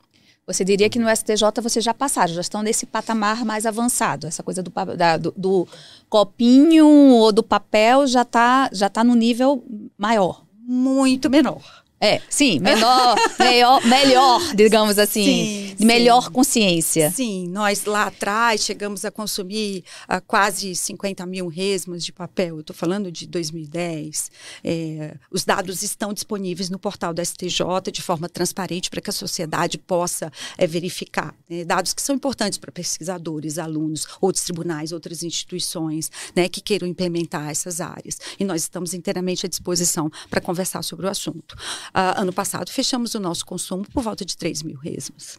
Você 0.46 0.64
diria 0.64 0.88
que 0.88 0.98
no 0.98 1.08
STJ 1.08 1.60
vocês 1.60 1.84
já 1.84 1.92
passaram, 1.92 2.32
já 2.32 2.40
estão 2.40 2.62
nesse 2.62 2.86
patamar 2.86 3.44
mais 3.44 3.66
avançado. 3.66 4.28
Essa 4.28 4.44
coisa 4.44 4.62
do, 4.62 4.70
da, 4.96 5.16
do, 5.16 5.34
do, 5.36 5.68
copinho 6.08 6.86
ou 6.86 7.32
do 7.32 7.42
papel 7.42 8.06
já 8.06 8.22
está 8.22 8.70
já 8.72 8.88
tá 8.88 9.02
no 9.02 9.16
nível 9.16 9.64
maior. 9.98 10.44
Muito 10.60 11.28
menor. 11.28 11.85
É, 11.98 12.20
sim, 12.28 12.58
menor, 12.60 13.16
melhor, 13.40 13.82
melhor, 13.86 14.54
digamos 14.54 14.98
assim, 14.98 15.24
sim, 15.24 15.74
de 15.76 15.86
melhor 15.86 16.24
sim. 16.24 16.30
consciência. 16.30 17.10
Sim, 17.10 17.48
nós 17.48 17.86
lá 17.86 18.08
atrás 18.08 18.60
chegamos 18.60 19.02
a 19.06 19.10
consumir 19.10 19.82
uh, 20.04 20.20
quase 20.26 20.74
50 20.74 21.24
mil 21.24 21.48
resmas 21.48 22.04
de 22.04 22.12
papel. 22.12 22.56
Eu 22.56 22.60
estou 22.60 22.76
falando 22.76 23.10
de 23.10 23.26
2010. 23.26 24.30
É, 24.62 25.16
os 25.30 25.44
dados 25.44 25.82
estão 25.82 26.12
disponíveis 26.12 26.68
no 26.68 26.78
portal 26.78 27.14
da 27.14 27.24
STJ 27.24 27.90
de 27.90 28.02
forma 28.02 28.28
transparente 28.28 28.90
para 28.90 29.00
que 29.00 29.08
a 29.08 29.12
sociedade 29.12 29.78
possa 29.78 30.30
é, 30.58 30.66
verificar. 30.66 31.34
Né? 31.48 31.64
Dados 31.64 31.94
que 31.94 32.02
são 32.02 32.14
importantes 32.14 32.58
para 32.58 32.70
pesquisadores, 32.70 33.58
alunos, 33.58 34.06
outros 34.20 34.44
tribunais, 34.44 34.92
outras 34.92 35.22
instituições 35.22 36.10
né, 36.34 36.46
que 36.46 36.60
queiram 36.60 36.86
implementar 36.86 37.48
essas 37.48 37.80
áreas. 37.80 38.18
E 38.38 38.44
nós 38.44 38.62
estamos 38.62 38.92
inteiramente 38.92 39.46
à 39.46 39.48
disposição 39.48 40.10
para 40.28 40.42
conversar 40.42 40.82
sobre 40.82 41.06
o 41.06 41.08
assunto. 41.08 41.56
Uh, 41.94 42.20
ano 42.20 42.32
passado, 42.32 42.70
fechamos 42.70 43.14
o 43.14 43.20
nosso 43.20 43.44
consumo 43.44 43.84
por 43.92 44.02
volta 44.02 44.24
de 44.24 44.36
3 44.36 44.62
mil 44.62 44.76
resmas. 44.76 45.38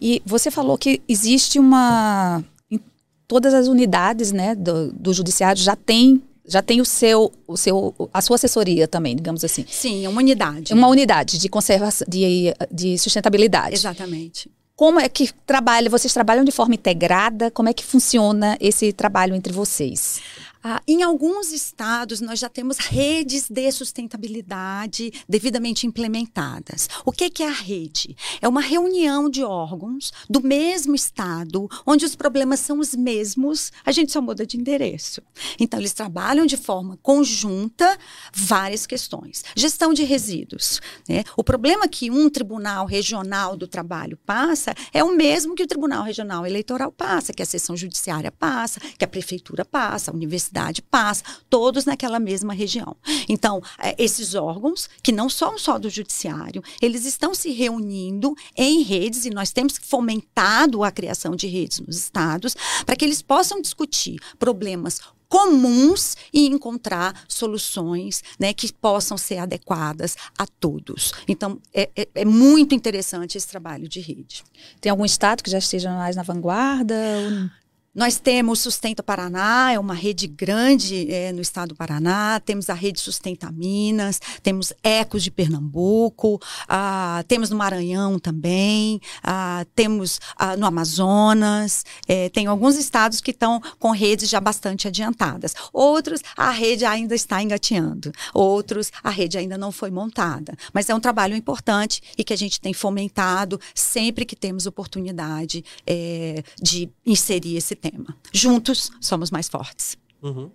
E 0.00 0.22
você 0.24 0.50
falou 0.50 0.76
que 0.76 1.00
existe 1.08 1.58
uma. 1.58 2.44
Em 2.70 2.80
todas 3.26 3.54
as 3.54 3.66
unidades 3.66 4.32
né, 4.32 4.54
do, 4.54 4.92
do 4.92 5.12
judiciário 5.12 5.60
já 5.60 5.74
tem 5.74 6.22
já 6.48 6.62
tem 6.62 6.80
o 6.80 6.84
seu, 6.84 7.30
o 7.46 7.58
seu, 7.58 7.94
a 8.10 8.22
sua 8.22 8.36
assessoria 8.36 8.88
também, 8.88 9.14
digamos 9.14 9.44
assim. 9.44 9.66
Sim, 9.68 10.06
é 10.06 10.08
uma 10.08 10.18
unidade. 10.18 10.72
Uma 10.72 10.88
unidade 10.88 11.38
de 11.38 11.46
conservação, 11.46 12.06
de, 12.08 12.54
de 12.72 12.96
sustentabilidade. 12.96 13.74
Exatamente. 13.74 14.50
Como 14.74 14.98
é 14.98 15.08
que 15.10 15.30
trabalha? 15.44 15.90
Vocês 15.90 16.14
trabalham 16.14 16.44
de 16.44 16.52
forma 16.52 16.74
integrada? 16.74 17.50
Como 17.50 17.68
é 17.68 17.74
que 17.74 17.84
funciona 17.84 18.56
esse 18.60 18.92
trabalho 18.94 19.34
entre 19.34 19.52
vocês? 19.52 20.22
Ah, 20.62 20.82
em 20.88 21.04
alguns 21.04 21.52
estados, 21.52 22.20
nós 22.20 22.40
já 22.40 22.48
temos 22.48 22.78
redes 22.78 23.48
de 23.48 23.70
sustentabilidade 23.70 25.12
devidamente 25.28 25.86
implementadas. 25.86 26.88
O 27.04 27.12
que, 27.12 27.30
que 27.30 27.44
é 27.44 27.48
a 27.48 27.52
rede? 27.52 28.16
É 28.42 28.48
uma 28.48 28.60
reunião 28.60 29.30
de 29.30 29.44
órgãos 29.44 30.12
do 30.28 30.42
mesmo 30.42 30.96
estado, 30.96 31.68
onde 31.86 32.04
os 32.04 32.16
problemas 32.16 32.58
são 32.58 32.80
os 32.80 32.92
mesmos, 32.92 33.70
a 33.84 33.92
gente 33.92 34.10
só 34.10 34.20
muda 34.20 34.44
de 34.44 34.56
endereço. 34.56 35.22
Então, 35.60 35.78
eles 35.78 35.92
trabalham 35.92 36.44
de 36.44 36.56
forma 36.56 36.98
conjunta 37.02 37.96
várias 38.34 38.84
questões. 38.84 39.44
Gestão 39.54 39.94
de 39.94 40.02
resíduos. 40.02 40.80
Né? 41.08 41.22
O 41.36 41.44
problema 41.44 41.86
que 41.86 42.10
um 42.10 42.28
tribunal 42.28 42.84
regional 42.84 43.56
do 43.56 43.68
trabalho 43.68 44.18
passa 44.26 44.74
é 44.92 45.04
o 45.04 45.14
mesmo 45.14 45.54
que 45.54 45.62
o 45.62 45.68
Tribunal 45.68 46.02
Regional 46.02 46.44
Eleitoral 46.44 46.90
passa, 46.90 47.32
que 47.32 47.42
a 47.42 47.46
seção 47.46 47.76
judiciária 47.76 48.32
passa, 48.32 48.80
que 48.98 49.04
a 49.04 49.08
prefeitura 49.08 49.64
passa, 49.64 50.10
a 50.10 50.14
universidade 50.14 50.48
universidade 50.58 50.82
passa, 50.82 51.24
todos 51.48 51.84
naquela 51.84 52.18
mesma 52.18 52.52
região. 52.52 52.96
Então, 53.28 53.62
é, 53.78 53.94
esses 53.98 54.34
órgãos, 54.34 54.88
que 55.02 55.12
não 55.12 55.28
são 55.28 55.58
só 55.58 55.78
do 55.78 55.88
judiciário, 55.88 56.62
eles 56.80 57.04
estão 57.04 57.34
se 57.34 57.50
reunindo 57.50 58.34
em 58.56 58.82
redes 58.82 59.24
e 59.24 59.30
nós 59.30 59.52
temos 59.52 59.78
fomentado 59.80 60.82
a 60.82 60.90
criação 60.90 61.36
de 61.36 61.46
redes 61.46 61.80
nos 61.80 61.96
estados 61.96 62.56
para 62.84 62.96
que 62.96 63.04
eles 63.04 63.22
possam 63.22 63.60
discutir 63.60 64.18
problemas 64.38 65.00
comuns 65.28 66.16
e 66.32 66.46
encontrar 66.46 67.24
soluções 67.28 68.24
né, 68.40 68.54
que 68.54 68.72
possam 68.72 69.18
ser 69.18 69.36
adequadas 69.36 70.16
a 70.38 70.46
todos. 70.46 71.12
Então, 71.28 71.60
é, 71.74 71.90
é, 71.94 72.08
é, 72.14 72.24
muito 72.24 72.74
interessante 72.74 73.36
esse 73.36 73.46
trabalho 73.46 73.86
de 73.86 74.00
rede. 74.00 74.42
Tem 74.80 74.88
algum 74.88 75.04
estado 75.04 75.42
que 75.42 75.50
já 75.50 75.58
esteja 75.58 75.90
mais 75.90 76.16
na 76.16 76.22
vanguarda? 76.22 76.94
Ou... 76.94 77.50
Nós 77.98 78.16
temos 78.16 78.60
Sustenta 78.60 79.02
Paraná, 79.02 79.72
é 79.72 79.78
uma 79.78 79.92
rede 79.92 80.28
grande 80.28 81.12
é, 81.12 81.32
no 81.32 81.42
estado 81.42 81.70
do 81.70 81.74
Paraná, 81.74 82.38
temos 82.38 82.70
a 82.70 82.74
rede 82.74 83.00
Sustenta 83.00 83.50
Minas, 83.50 84.20
temos 84.40 84.72
Ecos 84.84 85.24
de 85.24 85.32
Pernambuco, 85.32 86.40
ah, 86.68 87.24
temos 87.26 87.50
no 87.50 87.56
Maranhão 87.56 88.16
também, 88.20 89.00
ah, 89.20 89.66
temos 89.74 90.20
ah, 90.36 90.56
no 90.56 90.64
Amazonas, 90.64 91.84
é, 92.06 92.28
tem 92.28 92.46
alguns 92.46 92.76
estados 92.76 93.20
que 93.20 93.32
estão 93.32 93.60
com 93.80 93.90
redes 93.90 94.30
já 94.30 94.38
bastante 94.38 94.86
adiantadas. 94.86 95.52
Outros, 95.72 96.20
a 96.36 96.52
rede 96.52 96.84
ainda 96.84 97.16
está 97.16 97.42
engateando, 97.42 98.12
outros, 98.32 98.92
a 99.02 99.10
rede 99.10 99.38
ainda 99.38 99.58
não 99.58 99.72
foi 99.72 99.90
montada. 99.90 100.56
Mas 100.72 100.88
é 100.88 100.94
um 100.94 101.00
trabalho 101.00 101.34
importante 101.34 102.00
e 102.16 102.22
que 102.22 102.32
a 102.32 102.38
gente 102.38 102.60
tem 102.60 102.72
fomentado 102.72 103.60
sempre 103.74 104.24
que 104.24 104.36
temos 104.36 104.66
oportunidade 104.66 105.64
é, 105.84 106.44
de 106.62 106.88
inserir 107.04 107.56
esse 107.56 107.74
tema 107.74 107.87
tema. 107.90 108.16
Juntos 108.32 108.90
somos 109.00 109.30
mais 109.30 109.48
fortes. 109.48 109.96
Uhum. 110.22 110.50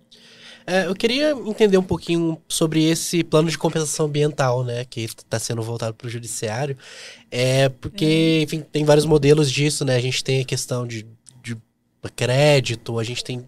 É, 0.66 0.88
eu 0.88 0.96
queria 0.96 1.32
entender 1.32 1.78
um 1.78 1.84
pouquinho 1.84 2.42
sobre 2.48 2.86
esse 2.86 3.24
plano 3.24 3.50
de 3.50 3.58
compensação 3.58 4.06
ambiental, 4.06 4.64
né, 4.64 4.86
que 4.86 5.02
está 5.02 5.38
sendo 5.38 5.62
voltado 5.62 5.94
para 5.94 6.08
o 6.08 6.10
judiciário. 6.10 6.78
É 7.30 7.68
porque, 7.70 8.42
enfim, 8.44 8.62
tem 8.62 8.86
vários 8.86 9.06
modelos 9.06 9.52
disso, 9.52 9.84
né? 9.84 9.96
A 9.96 10.02
gente 10.02 10.24
tem 10.24 10.42
a 10.42 10.46
questão 10.46 10.88
de, 10.88 11.06
de 11.42 11.58
crédito, 12.16 12.98
a 12.98 13.04
gente 13.04 13.24
tem 13.24 13.48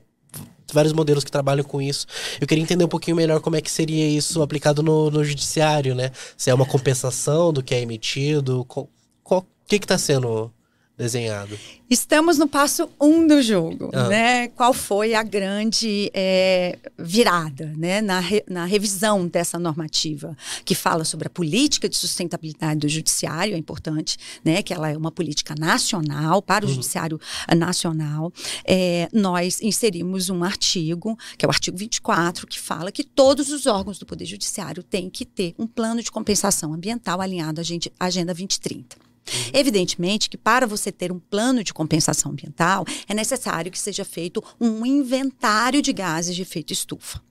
vários 0.73 0.91
modelos 0.91 1.23
que 1.23 1.31
trabalham 1.31 1.63
com 1.63 1.81
isso. 1.81 2.05
Eu 2.39 2.47
queria 2.47 2.61
entender 2.61 2.83
um 2.83 2.89
pouquinho 2.89 3.15
melhor 3.15 3.39
como 3.39 3.55
é 3.55 3.61
que 3.61 3.71
seria 3.71 4.07
isso 4.07 4.41
aplicado 4.41 4.83
no, 4.83 5.09
no 5.09 5.23
judiciário, 5.23 5.95
né? 5.95 6.11
Se 6.35 6.49
é 6.49 6.53
uma 6.53 6.65
compensação 6.65 7.53
do 7.53 7.63
que 7.63 7.73
é 7.73 7.81
emitido, 7.81 8.67
o 8.67 9.41
que 9.67 9.75
está 9.77 9.97
sendo 9.97 10.51
desenhado? 10.97 11.58
Estamos 11.89 12.38
no 12.38 12.47
passo 12.47 12.89
um 12.99 13.27
do 13.27 13.41
jogo, 13.41 13.91
ah. 13.93 14.08
né? 14.08 14.47
Qual 14.49 14.73
foi 14.73 15.13
a 15.13 15.21
grande 15.21 16.10
é, 16.13 16.79
virada, 16.97 17.73
né? 17.77 18.01
Na, 18.01 18.19
re, 18.19 18.43
na 18.49 18.65
revisão 18.65 19.27
dessa 19.27 19.60
normativa 19.60 20.36
que 20.63 20.73
fala 20.73 21.03
sobre 21.03 21.27
a 21.27 21.29
política 21.29 21.88
de 21.88 21.95
sustentabilidade 21.95 22.79
do 22.79 22.89
judiciário, 22.89 23.53
é 23.53 23.58
importante, 23.58 24.17
né? 24.43 24.63
Que 24.63 24.73
ela 24.73 24.89
é 24.89 24.97
uma 24.97 25.12
política 25.12 25.53
nacional 25.58 26.41
para 26.41 26.65
o 26.65 26.67
uhum. 26.67 26.73
judiciário 26.73 27.19
nacional. 27.55 28.31
É, 28.65 29.08
nós 29.13 29.62
inserimos 29.62 30.29
um 30.29 30.43
artigo, 30.43 31.17
que 31.38 31.45
é 31.45 31.47
o 31.47 31.51
artigo 31.51 31.77
24, 31.77 32.47
que 32.47 32.60
fala 32.60 32.91
que 32.91 33.03
todos 33.03 33.51
os 33.51 33.65
órgãos 33.65 33.99
do 33.99 34.05
Poder 34.05 34.25
Judiciário 34.25 34.81
têm 34.81 35.10
que 35.10 35.25
ter 35.25 35.53
um 35.60 35.67
plano 35.67 36.01
de 36.01 36.12
compensação 36.12 36.73
ambiental 36.73 37.21
alinhado 37.21 37.62
à 37.99 38.05
Agenda 38.05 38.34
2030. 38.34 39.04
Uhum. 39.27 39.51
Evidentemente 39.53 40.29
que 40.29 40.38
para 40.38 40.67
você 40.67 40.91
ter 40.91 41.11
um 41.11 41.19
plano 41.19 41.63
de 41.63 41.73
compensação 41.73 42.31
ambiental, 42.31 42.85
é 43.07 43.13
necessário 43.13 43.71
que 43.71 43.79
seja 43.79 44.05
feito 44.05 44.43
um 44.59 44.85
inventário 44.85 45.81
de 45.81 45.91
gases 45.91 46.35
de 46.35 46.41
efeito 46.41 46.71
estufa 46.71 47.21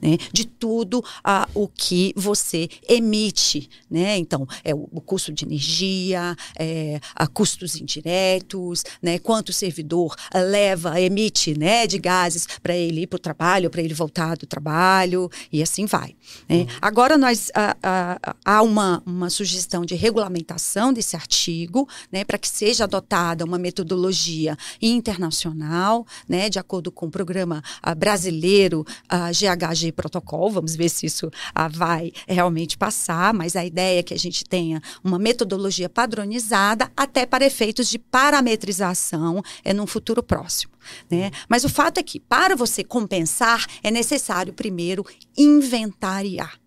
né, 0.00 0.18
de 0.32 0.44
tudo 0.44 0.98
uh, 0.98 1.48
o 1.54 1.68
que 1.68 2.12
você 2.16 2.68
emite. 2.88 3.68
Né? 3.90 4.18
Então, 4.18 4.46
é 4.64 4.74
o, 4.74 4.88
o 4.92 5.00
custo 5.00 5.32
de 5.32 5.44
energia, 5.44 6.36
é, 6.58 7.00
a 7.14 7.26
custos 7.26 7.76
indiretos, 7.76 8.84
né, 9.00 9.18
quanto 9.18 9.48
o 9.50 9.52
servidor 9.52 10.14
leva, 10.34 11.00
emite 11.00 11.58
né, 11.58 11.86
de 11.86 11.98
gases 11.98 12.46
para 12.62 12.74
ele 12.74 13.02
ir 13.02 13.06
para 13.06 13.16
o 13.16 13.20
trabalho, 13.20 13.70
para 13.70 13.82
ele 13.82 13.94
voltar 13.94 14.36
do 14.36 14.46
trabalho, 14.46 15.30
e 15.50 15.62
assim 15.62 15.86
vai. 15.86 16.14
Né? 16.48 16.58
Uhum. 16.58 16.66
Agora, 16.80 17.16
nós 17.16 17.48
uh, 17.48 17.72
uh, 17.76 18.34
há 18.44 18.62
uma, 18.62 19.02
uma 19.06 19.30
sugestão 19.30 19.84
de 19.84 19.94
regulamentação 19.94 20.92
desse 20.92 21.16
artigo 21.16 21.88
né, 22.10 22.24
para 22.24 22.38
que 22.38 22.48
seja 22.48 22.84
adotada 22.84 23.44
uma 23.44 23.58
metodologia 23.58 24.56
internacional, 24.80 26.06
né, 26.28 26.48
de 26.48 26.58
acordo 26.58 26.90
com 26.90 27.06
o 27.06 27.10
programa 27.10 27.62
brasileiro 27.96 28.84
GH 29.08 29.61
de 29.70 29.92
protocolo, 29.92 30.50
vamos 30.50 30.74
ver 30.74 30.88
se 30.88 31.06
isso 31.06 31.30
ah, 31.54 31.68
vai 31.68 32.12
realmente 32.26 32.76
passar, 32.76 33.32
mas 33.32 33.56
a 33.56 33.64
ideia 33.64 34.00
é 34.00 34.02
que 34.02 34.14
a 34.14 34.18
gente 34.18 34.44
tenha 34.44 34.82
uma 35.02 35.18
metodologia 35.18 35.88
padronizada 35.88 36.90
até 36.96 37.24
para 37.24 37.46
efeitos 37.46 37.88
de 37.88 37.98
parametrização 37.98 39.42
é 39.64 39.72
num 39.72 39.86
futuro 39.86 40.22
próximo. 40.22 40.72
Né? 41.10 41.30
Mas 41.48 41.64
o 41.64 41.68
fato 41.68 41.98
é 41.98 42.02
que, 42.02 42.18
para 42.18 42.56
você 42.56 42.82
compensar, 42.82 43.66
é 43.82 43.90
necessário 43.90 44.52
primeiro 44.52 45.04
inventariar. 45.36 46.61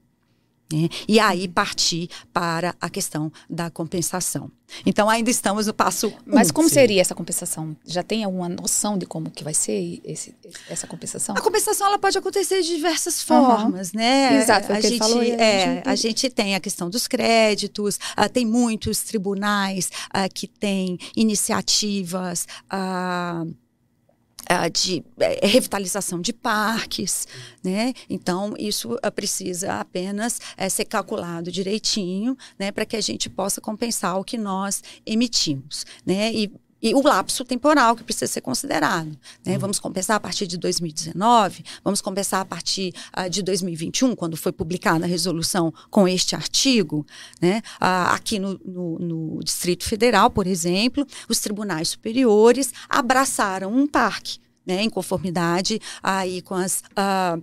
Né? 0.71 0.89
E 1.07 1.19
aí 1.19 1.47
partir 1.47 2.09
para 2.33 2.75
a 2.81 2.89
questão 2.89 3.31
da 3.49 3.69
compensação. 3.69 4.51
Então 4.85 5.09
ainda 5.09 5.29
estamos 5.29 5.67
no 5.67 5.73
passo. 5.73 6.11
Mas 6.25 6.49
um, 6.49 6.53
como 6.53 6.67
sim. 6.67 6.75
seria 6.75 7.01
essa 7.01 7.13
compensação? 7.13 7.75
Já 7.85 8.01
tem 8.01 8.23
alguma 8.23 8.49
noção 8.49 8.97
de 8.97 9.05
como 9.05 9.29
que 9.29 9.43
vai 9.43 9.53
ser 9.53 10.01
esse, 10.03 10.35
essa 10.67 10.87
compensação? 10.87 11.35
A 11.37 11.41
compensação 11.41 11.87
ela 11.87 11.99
pode 11.99 12.17
acontecer 12.17 12.61
de 12.61 12.69
diversas 12.69 13.21
formas, 13.21 13.91
uhum. 13.91 13.99
né? 13.99 14.41
Exato, 14.41 14.73
a 14.73 14.81
gente, 14.81 14.97
falou, 14.97 15.21
é, 15.21 15.83
a 15.85 15.95
gente 15.95 16.29
tem 16.29 16.55
a 16.55 16.59
questão 16.59 16.89
dos 16.89 17.07
créditos, 17.07 17.99
uh, 18.17 18.27
tem 18.31 18.45
muitos 18.45 19.01
tribunais 19.01 19.91
uh, 20.09 20.33
que 20.33 20.47
têm 20.47 20.97
iniciativas. 21.15 22.47
Uh, 22.65 23.53
uh, 24.51 24.69
de 24.69 24.99
uh, 24.99 25.45
revitalização 25.47 26.21
de 26.21 26.33
parques, 26.33 27.27
né? 27.63 27.93
Então 28.09 28.53
isso 28.57 28.93
uh, 28.93 29.11
precisa 29.13 29.79
apenas 29.79 30.39
eh, 30.57 30.69
ser 30.69 30.85
calculado 30.85 31.51
direitinho, 31.51 32.37
né, 32.57 32.71
para 32.71 32.85
que 32.85 32.95
a 32.95 33.01
gente 33.01 33.29
possa 33.29 33.59
compensar 33.59 34.19
o 34.19 34.23
que 34.23 34.37
nós 34.37 34.83
emitimos, 35.05 35.85
né? 36.05 36.31
E 36.33 36.51
e 36.81 36.93
o 36.93 37.01
lapso 37.01 37.43
temporal 37.43 37.95
que 37.95 38.03
precisa 38.03 38.27
ser 38.27 38.41
considerado. 38.41 39.17
Né? 39.45 39.53
Uhum. 39.53 39.59
Vamos 39.59 39.79
compensar 39.79 40.17
a 40.17 40.19
partir 40.19 40.45
de 40.45 40.57
2019, 40.57 41.63
vamos 41.83 42.01
compensar 42.01 42.41
a 42.41 42.45
partir 42.45 42.93
uh, 43.17 43.29
de 43.29 43.41
2021, 43.41 44.15
quando 44.15 44.37
foi 44.37 44.51
publicada 44.51 45.05
a 45.05 45.07
resolução 45.07 45.73
com 45.89 46.07
este 46.07 46.35
artigo. 46.35 47.05
Né? 47.41 47.61
Uh, 47.81 48.13
aqui 48.13 48.39
no, 48.39 48.59
no, 48.63 48.99
no, 48.99 49.43
Distrito 49.43 49.85
Federal, 49.85 50.29
por 50.29 50.47
exemplo, 50.47 51.05
os 51.29 51.39
tribunais 51.39 51.89
superiores 51.89 52.71
abraçaram 52.89 53.73
um 53.73 53.87
parque, 53.87 54.39
né? 54.65 54.83
em 54.83 54.89
conformidade 54.89 55.79
aí 56.03 56.41
com 56.41 56.55
as. 56.55 56.83
Uh, 56.91 57.41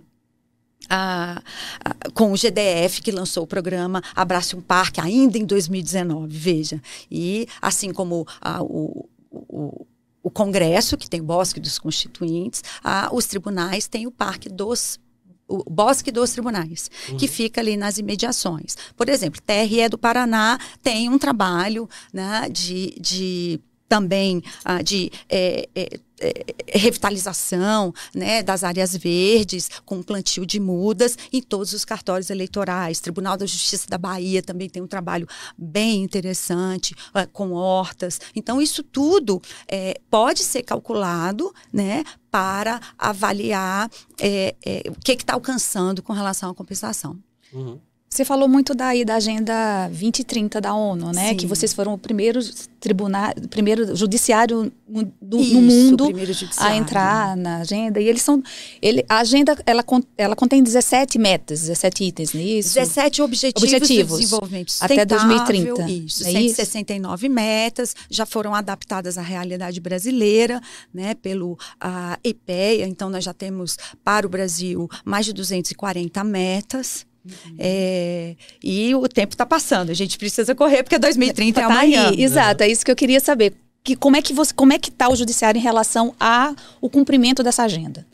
a, 0.89 1.41
a, 1.83 2.11
com 2.13 2.33
o 2.33 2.35
GDF, 2.35 3.01
que 3.01 3.09
lançou 3.09 3.43
o 3.43 3.47
programa 3.47 4.01
Abrace 4.13 4.53
um 4.53 4.61
Parque, 4.61 4.99
ainda 4.99 5.37
em 5.37 5.45
2019, 5.45 6.27
veja. 6.27 6.81
E 7.09 7.47
assim 7.61 7.93
como 7.93 8.27
a, 8.41 8.61
o, 8.61 9.07
o, 9.33 9.85
o 10.21 10.29
Congresso, 10.29 10.95
que 10.95 11.09
tem 11.09 11.19
o 11.19 11.25
Bosque 11.25 11.59
dos 11.59 11.79
Constituintes, 11.79 12.63
a, 12.83 13.09
os 13.13 13.25
tribunais 13.25 13.87
têm 13.87 14.07
o 14.07 14.11
Parque 14.11 14.47
dos 14.47 14.99
o 15.45 15.69
Bosque 15.69 16.09
dos 16.09 16.31
Tribunais, 16.31 16.89
uhum. 17.09 17.17
que 17.17 17.27
fica 17.27 17.59
ali 17.59 17.75
nas 17.75 17.97
imediações. 17.97 18.77
Por 18.95 19.09
exemplo, 19.09 19.41
TRE 19.45 19.89
do 19.89 19.97
Paraná 19.97 20.57
tem 20.81 21.09
um 21.09 21.19
trabalho 21.19 21.87
né, 22.13 22.47
de, 22.49 22.95
de 22.99 23.59
também 23.87 24.41
ah, 24.63 24.81
de 24.81 25.11
é, 25.29 25.69
é, 25.75 25.99
é, 26.23 26.43
revitalização 26.77 27.93
né, 28.13 28.41
das 28.41 28.63
áreas 28.63 28.95
verdes, 28.95 29.69
com 29.85 30.01
plantio 30.01 30.45
de 30.45 30.59
mudas 30.59 31.17
em 31.31 31.41
todos 31.41 31.73
os 31.73 31.85
cartórios 31.85 32.29
eleitorais. 32.29 32.99
Tribunal 32.99 33.37
da 33.37 33.45
Justiça 33.45 33.87
da 33.87 33.97
Bahia 33.97 34.41
também 34.41 34.69
tem 34.69 34.81
um 34.81 34.87
trabalho 34.87 35.27
bem 35.57 36.03
interessante, 36.03 36.93
uh, 37.09 37.27
com 37.31 37.51
hortas. 37.51 38.19
Então, 38.35 38.61
isso 38.61 38.83
tudo 38.83 39.41
é, 39.67 39.99
pode 40.09 40.43
ser 40.43 40.63
calculado 40.63 41.53
né, 41.71 42.03
para 42.31 42.79
avaliar 42.97 43.89
é, 44.19 44.55
o 44.87 44.99
que 44.99 45.11
está 45.13 45.33
alcançando 45.33 46.01
com 46.01 46.13
relação 46.13 46.49
à 46.49 46.55
compensação. 46.55 47.17
Uhum. 47.53 47.79
Você 48.13 48.23
falou 48.23 48.47
muito 48.47 48.75
daí 48.75 49.03
da 49.03 49.15
agenda 49.15 49.87
2030 49.87 50.61
da 50.61 50.75
ONU, 50.75 51.11
né? 51.11 51.29
Sim. 51.29 51.35
Que 51.35 51.47
vocês 51.47 51.73
foram 51.73 51.95
o 51.95 51.97
primeiro 51.97 52.39
tribunal, 52.79 53.33
primeiro 53.49 53.95
judiciário 53.95 54.71
do, 55.19 55.41
Isso, 55.41 55.53
no 55.55 55.61
mundo 55.61 56.09
a 56.57 56.75
entrar 56.75 57.35
na 57.35 57.57
agenda. 57.57 57.99
E 57.99 58.07
eles 58.07 58.21
são, 58.21 58.43
ele, 58.79 59.03
a 59.09 59.17
agenda 59.17 59.57
ela, 59.65 59.83
ela 60.15 60.35
contém 60.35 60.61
17 60.61 61.17
metas, 61.17 61.61
17 61.61 62.03
itens, 62.03 62.33
não 62.33 62.41
é 62.41 62.43
isso? 62.43 62.75
17 62.75 63.23
objetivos, 63.23 63.63
objetivos 63.63 64.11
de 64.11 64.25
desenvolvimento 64.25 64.73
até 64.79 65.05
2030. 65.05 65.89
Isso, 65.89 66.27
é 66.27 66.31
169 66.33 67.25
isso? 67.25 67.33
metas 67.33 67.95
já 68.11 68.27
foram 68.27 68.53
adaptadas 68.53 69.17
à 69.17 69.23
realidade 69.23 69.79
brasileira, 69.81 70.61
né? 70.93 71.15
Pelo 71.15 71.57
a 71.81 72.19
EPEA. 72.23 72.85
Então 72.85 73.09
nós 73.09 73.23
já 73.23 73.33
temos 73.33 73.75
para 74.03 74.27
o 74.27 74.29
Brasil 74.29 74.87
mais 75.03 75.25
de 75.25 75.33
240 75.33 76.23
metas. 76.23 77.07
Uhum. 77.25 77.55
É, 77.57 78.35
e 78.63 78.93
o 78.95 79.07
tempo 79.07 79.33
está 79.33 79.45
passando, 79.45 79.89
a 79.89 79.93
gente 79.93 80.17
precisa 80.17 80.53
correr, 80.53 80.83
porque 80.83 80.99
2030 80.99 81.59
é 81.59 81.63
tá 81.63 81.71
amanhã. 81.71 82.09
Aí, 82.09 82.21
exato, 82.21 82.63
é 82.63 82.67
isso 82.67 82.83
que 82.85 82.91
eu 82.91 82.95
queria 82.95 83.19
saber. 83.19 83.53
Que, 83.83 83.95
como 83.95 84.15
é 84.15 84.21
que 84.21 84.33
você, 84.33 84.53
como 84.53 84.71
é 84.73 84.79
que 84.79 84.89
está 84.89 85.09
o 85.09 85.15
judiciário 85.15 85.59
em 85.59 85.61
relação 85.61 86.15
ao 86.19 86.89
cumprimento 86.89 87.43
dessa 87.43 87.63
agenda? 87.63 88.05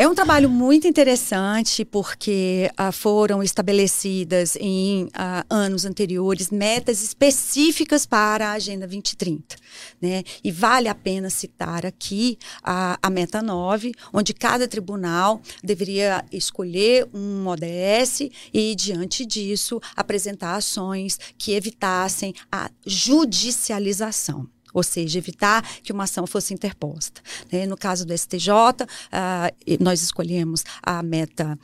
É 0.00 0.06
um 0.06 0.14
trabalho 0.14 0.48
muito 0.48 0.86
interessante 0.86 1.84
porque 1.84 2.70
uh, 2.78 2.92
foram 2.92 3.42
estabelecidas 3.42 4.54
em 4.60 5.06
uh, 5.06 5.44
anos 5.50 5.84
anteriores 5.84 6.52
metas 6.52 7.02
específicas 7.02 8.06
para 8.06 8.50
a 8.50 8.52
Agenda 8.52 8.86
2030. 8.86 9.56
Né? 10.00 10.22
E 10.44 10.52
vale 10.52 10.86
a 10.86 10.94
pena 10.94 11.28
citar 11.28 11.84
aqui 11.84 12.38
a, 12.62 12.96
a 13.02 13.10
meta 13.10 13.42
9, 13.42 13.92
onde 14.12 14.32
cada 14.32 14.68
tribunal 14.68 15.42
deveria 15.64 16.24
escolher 16.30 17.08
um 17.12 17.48
ODS 17.48 18.30
e, 18.54 18.76
diante 18.76 19.26
disso, 19.26 19.80
apresentar 19.96 20.54
ações 20.54 21.18
que 21.36 21.54
evitassem 21.54 22.32
a 22.52 22.70
judicialização 22.86 24.48
ou 24.72 24.82
seja, 24.82 25.18
evitar 25.18 25.62
que 25.82 25.92
uma 25.92 26.04
ação 26.04 26.26
fosse 26.26 26.54
interposta. 26.54 27.20
Né? 27.50 27.66
No 27.66 27.76
caso 27.76 28.04
do 28.06 28.16
STJ, 28.16 28.48
uh, 28.50 28.86
ah, 29.12 29.50
nós 29.80 30.02
escolhemos 30.02 30.64
a 30.82 31.02
meta 31.02 31.58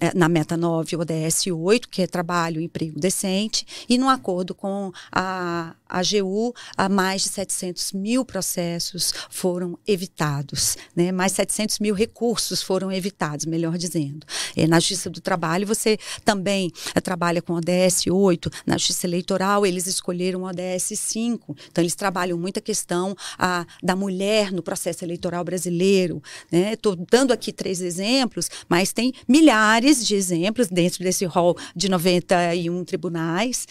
eh, 0.00 0.12
na 0.14 0.28
meta 0.28 0.56
9, 0.56 0.96
ODS 0.96 1.46
8, 1.46 1.88
que 1.88 2.02
é 2.02 2.06
trabalho 2.06 2.60
emprego 2.60 3.00
decente, 3.00 3.66
e 3.88 3.96
no 3.96 4.08
acordo 4.08 4.54
com 4.54 4.92
a 5.10 5.74
a 5.88 6.00
AGU, 6.00 6.54
mais 6.90 7.22
de 7.22 7.28
700 7.30 7.92
mil 7.92 8.24
processos 8.24 9.12
foram 9.30 9.78
evitados, 9.86 10.76
né? 10.94 11.12
mais 11.12 11.32
700 11.32 11.78
mil 11.78 11.94
recursos 11.94 12.62
foram 12.62 12.90
evitados, 12.92 13.46
melhor 13.46 13.76
dizendo. 13.78 14.26
É, 14.56 14.66
na 14.66 14.78
Justiça 14.78 15.10
do 15.10 15.20
Trabalho, 15.20 15.66
você 15.66 15.98
também 16.24 16.70
é, 16.94 17.00
trabalha 17.00 17.40
com 17.40 17.54
ODS 17.54 18.06
8, 18.08 18.50
na 18.66 18.76
Justiça 18.76 19.06
Eleitoral, 19.06 19.64
eles 19.64 19.86
escolheram 19.86 20.42
ODS 20.42 20.92
5, 20.94 21.56
então 21.70 21.82
eles 21.82 21.94
trabalham 21.94 22.38
muito 22.38 22.58
a 22.58 22.62
questão 22.62 23.14
a, 23.38 23.66
da 23.82 23.96
mulher 23.96 24.52
no 24.52 24.62
processo 24.62 25.04
eleitoral 25.04 25.44
brasileiro. 25.44 26.22
Estou 26.50 26.96
né? 26.96 27.04
dando 27.10 27.32
aqui 27.32 27.52
três 27.52 27.80
exemplos, 27.80 28.50
mas 28.68 28.92
tem 28.92 29.12
milhares 29.28 30.06
de 30.06 30.14
exemplos 30.14 30.68
dentro 30.68 31.02
desse 31.02 31.24
rol 31.24 31.56
de 31.74 31.88
91 31.88 32.84
tribunais 32.84 33.66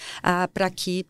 para 0.54 0.70
que 0.70 1.06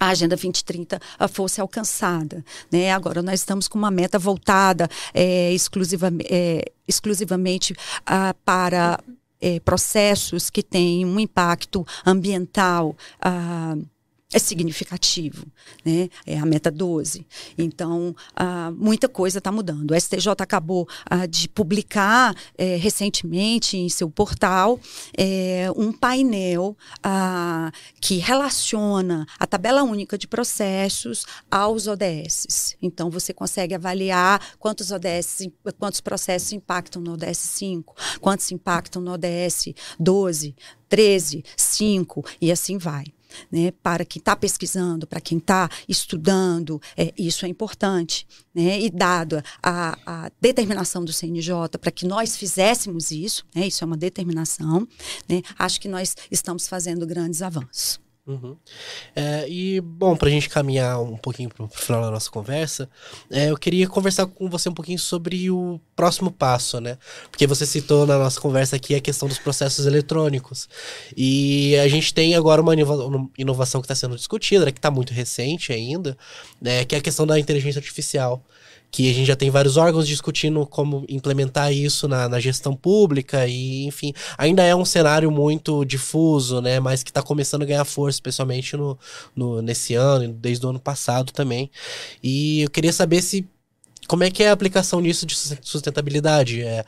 a 0.00 0.08
Agenda 0.08 0.34
2030 0.34 0.98
ah, 1.18 1.28
fosse 1.28 1.60
alcançada. 1.60 2.42
Né? 2.72 2.90
Agora, 2.90 3.22
nós 3.22 3.40
estamos 3.40 3.68
com 3.68 3.78
uma 3.78 3.90
meta 3.90 4.18
voltada 4.18 4.88
é, 5.12 5.52
exclusiva, 5.52 6.10
é, 6.24 6.64
exclusivamente 6.88 7.74
uh, 7.74 8.34
para 8.44 8.98
é, 9.40 9.60
processos 9.60 10.48
que 10.48 10.62
têm 10.62 11.04
um 11.04 11.20
impacto 11.20 11.86
ambiental. 12.04 12.96
Uh, 13.24 13.86
é 14.32 14.38
significativo, 14.38 15.46
né? 15.84 16.08
É 16.24 16.38
a 16.38 16.46
meta 16.46 16.70
12. 16.70 17.26
Então, 17.58 18.14
ah, 18.34 18.70
muita 18.76 19.08
coisa 19.08 19.38
está 19.38 19.50
mudando. 19.50 19.90
O 19.90 20.00
STJ 20.00 20.28
acabou 20.38 20.88
ah, 21.06 21.26
de 21.26 21.48
publicar 21.48 22.34
eh, 22.56 22.76
recentemente 22.76 23.76
em 23.76 23.88
seu 23.88 24.08
portal 24.08 24.78
eh, 25.18 25.68
um 25.76 25.92
painel 25.92 26.76
ah, 27.02 27.72
que 28.00 28.18
relaciona 28.18 29.26
a 29.38 29.46
tabela 29.46 29.82
única 29.82 30.16
de 30.16 30.28
processos 30.28 31.26
aos 31.50 31.88
ODS. 31.88 32.76
Então, 32.80 33.10
você 33.10 33.34
consegue 33.34 33.74
avaliar 33.74 34.40
quantos 34.60 34.92
ODS, 34.92 35.48
quantos 35.76 36.00
processos 36.00 36.52
impactam 36.52 37.02
no 37.02 37.14
ODS 37.14 37.38
5, 37.38 37.94
quantos 38.20 38.52
impactam 38.52 39.02
no 39.02 39.12
ODS 39.12 39.74
12, 39.98 40.54
13, 40.88 41.44
5 41.56 42.24
e 42.40 42.52
assim 42.52 42.78
vai 42.78 43.04
né, 43.50 43.72
para 43.82 44.04
quem 44.04 44.20
está 44.20 44.34
pesquisando, 44.36 45.06
para 45.06 45.20
quem 45.20 45.38
está 45.38 45.68
estudando, 45.88 46.80
é, 46.96 47.12
isso 47.16 47.44
é 47.44 47.48
importante. 47.48 48.26
Né, 48.52 48.80
e 48.80 48.90
dado 48.90 49.40
a, 49.62 49.96
a 50.04 50.30
determinação 50.40 51.04
do 51.04 51.12
CNJ 51.12 51.78
para 51.80 51.92
que 51.92 52.04
nós 52.04 52.36
fizéssemos 52.36 53.12
isso, 53.12 53.46
né, 53.54 53.68
isso 53.68 53.84
é 53.84 53.86
uma 53.86 53.96
determinação, 53.96 54.88
né, 55.28 55.40
acho 55.56 55.80
que 55.80 55.86
nós 55.86 56.16
estamos 56.32 56.66
fazendo 56.66 57.06
grandes 57.06 57.42
avanços. 57.42 58.00
Uhum. 58.26 58.56
É, 59.16 59.48
e, 59.48 59.80
bom, 59.80 60.14
para 60.14 60.28
a 60.28 60.30
gente 60.30 60.48
caminhar 60.48 61.00
um 61.00 61.16
pouquinho 61.16 61.48
para 61.48 61.64
o 61.64 61.68
final 61.68 62.02
da 62.02 62.10
nossa 62.10 62.30
conversa, 62.30 62.88
é, 63.30 63.50
eu 63.50 63.56
queria 63.56 63.88
conversar 63.88 64.26
com 64.26 64.48
você 64.48 64.68
um 64.68 64.74
pouquinho 64.74 64.98
sobre 64.98 65.50
o 65.50 65.80
próximo 65.96 66.30
passo, 66.30 66.80
né? 66.80 66.96
Porque 67.30 67.46
você 67.46 67.66
citou 67.66 68.06
na 68.06 68.18
nossa 68.18 68.40
conversa 68.40 68.76
aqui 68.76 68.94
a 68.94 69.00
questão 69.00 69.26
dos 69.26 69.38
processos 69.38 69.86
eletrônicos. 69.86 70.68
E 71.16 71.76
a 71.78 71.88
gente 71.88 72.14
tem 72.14 72.34
agora 72.34 72.62
uma 72.62 72.74
inovação 73.36 73.80
que 73.80 73.86
está 73.86 73.94
sendo 73.94 74.16
discutida, 74.16 74.66
né, 74.66 74.72
que 74.72 74.78
está 74.78 74.90
muito 74.90 75.12
recente 75.12 75.72
ainda, 75.72 76.16
né, 76.60 76.84
que 76.84 76.94
é 76.94 76.98
a 76.98 77.02
questão 77.02 77.26
da 77.26 77.38
inteligência 77.38 77.78
artificial 77.78 78.44
que 78.90 79.08
a 79.10 79.14
gente 79.14 79.26
já 79.26 79.36
tem 79.36 79.50
vários 79.50 79.76
órgãos 79.76 80.06
discutindo 80.06 80.66
como 80.66 81.04
implementar 81.08 81.72
isso 81.72 82.08
na, 82.08 82.28
na 82.28 82.40
gestão 82.40 82.74
pública 82.74 83.46
e, 83.46 83.84
enfim, 83.84 84.12
ainda 84.36 84.64
é 84.64 84.74
um 84.74 84.84
cenário 84.84 85.30
muito 85.30 85.84
difuso, 85.84 86.60
né, 86.60 86.80
mas 86.80 87.02
que 87.02 87.10
está 87.10 87.22
começando 87.22 87.62
a 87.62 87.66
ganhar 87.66 87.84
força, 87.84 88.16
especialmente 88.16 88.76
no, 88.76 88.98
no, 89.34 89.62
nesse 89.62 89.94
ano, 89.94 90.32
desde 90.32 90.66
o 90.66 90.70
ano 90.70 90.80
passado 90.80 91.32
também. 91.32 91.70
E 92.22 92.62
eu 92.62 92.70
queria 92.70 92.92
saber 92.92 93.22
se 93.22 93.46
como 94.08 94.24
é 94.24 94.30
que 94.30 94.42
é 94.42 94.48
a 94.48 94.52
aplicação 94.52 95.00
disso 95.00 95.24
de 95.24 95.36
sustentabilidade? 95.62 96.62
É, 96.62 96.84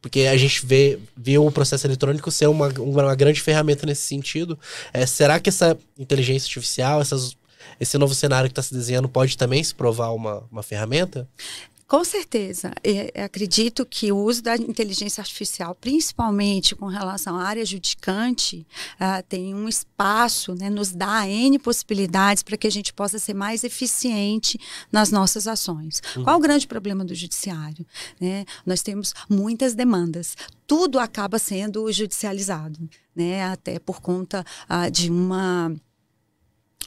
porque 0.00 0.20
a 0.20 0.36
gente 0.36 0.64
vê, 0.64 0.98
vê 1.16 1.36
o 1.36 1.50
processo 1.50 1.86
eletrônico 1.86 2.30
ser 2.30 2.46
uma, 2.46 2.68
uma 2.78 3.14
grande 3.14 3.40
ferramenta 3.40 3.84
nesse 3.84 4.02
sentido. 4.02 4.58
É, 4.92 5.04
será 5.04 5.40
que 5.40 5.48
essa 5.48 5.76
inteligência 5.98 6.46
artificial, 6.46 7.00
essas 7.00 7.36
esse 7.78 7.96
novo 7.98 8.14
cenário 8.14 8.48
que 8.48 8.52
está 8.52 8.62
se 8.62 8.74
desenhando 8.74 9.08
pode 9.08 9.36
também 9.36 9.62
se 9.62 9.74
provar 9.74 10.10
uma, 10.10 10.44
uma 10.50 10.62
ferramenta? 10.62 11.28
Com 11.90 12.04
certeza. 12.04 12.72
Eu 12.84 13.24
acredito 13.24 13.84
que 13.84 14.12
o 14.12 14.16
uso 14.16 14.44
da 14.44 14.54
inteligência 14.54 15.20
artificial, 15.20 15.74
principalmente 15.74 16.76
com 16.76 16.86
relação 16.86 17.34
à 17.34 17.42
área 17.42 17.66
judicante, 17.66 18.64
uh, 18.94 19.20
tem 19.28 19.52
um 19.56 19.68
espaço, 19.68 20.54
né, 20.54 20.70
nos 20.70 20.92
dá 20.92 21.26
N 21.28 21.58
possibilidades 21.58 22.44
para 22.44 22.56
que 22.56 22.68
a 22.68 22.70
gente 22.70 22.92
possa 22.92 23.18
ser 23.18 23.34
mais 23.34 23.64
eficiente 23.64 24.56
nas 24.92 25.10
nossas 25.10 25.48
ações. 25.48 26.00
Uhum. 26.14 26.22
Qual 26.22 26.36
o 26.36 26.40
grande 26.40 26.68
problema 26.68 27.04
do 27.04 27.12
judiciário? 27.12 27.84
Né? 28.20 28.44
Nós 28.64 28.82
temos 28.82 29.12
muitas 29.28 29.74
demandas. 29.74 30.36
Tudo 30.68 30.96
acaba 30.96 31.40
sendo 31.40 31.90
judicializado, 31.90 32.78
né? 33.16 33.42
até 33.50 33.80
por 33.80 34.00
conta 34.00 34.46
uh, 34.70 34.88
de 34.88 35.10
uma 35.10 35.74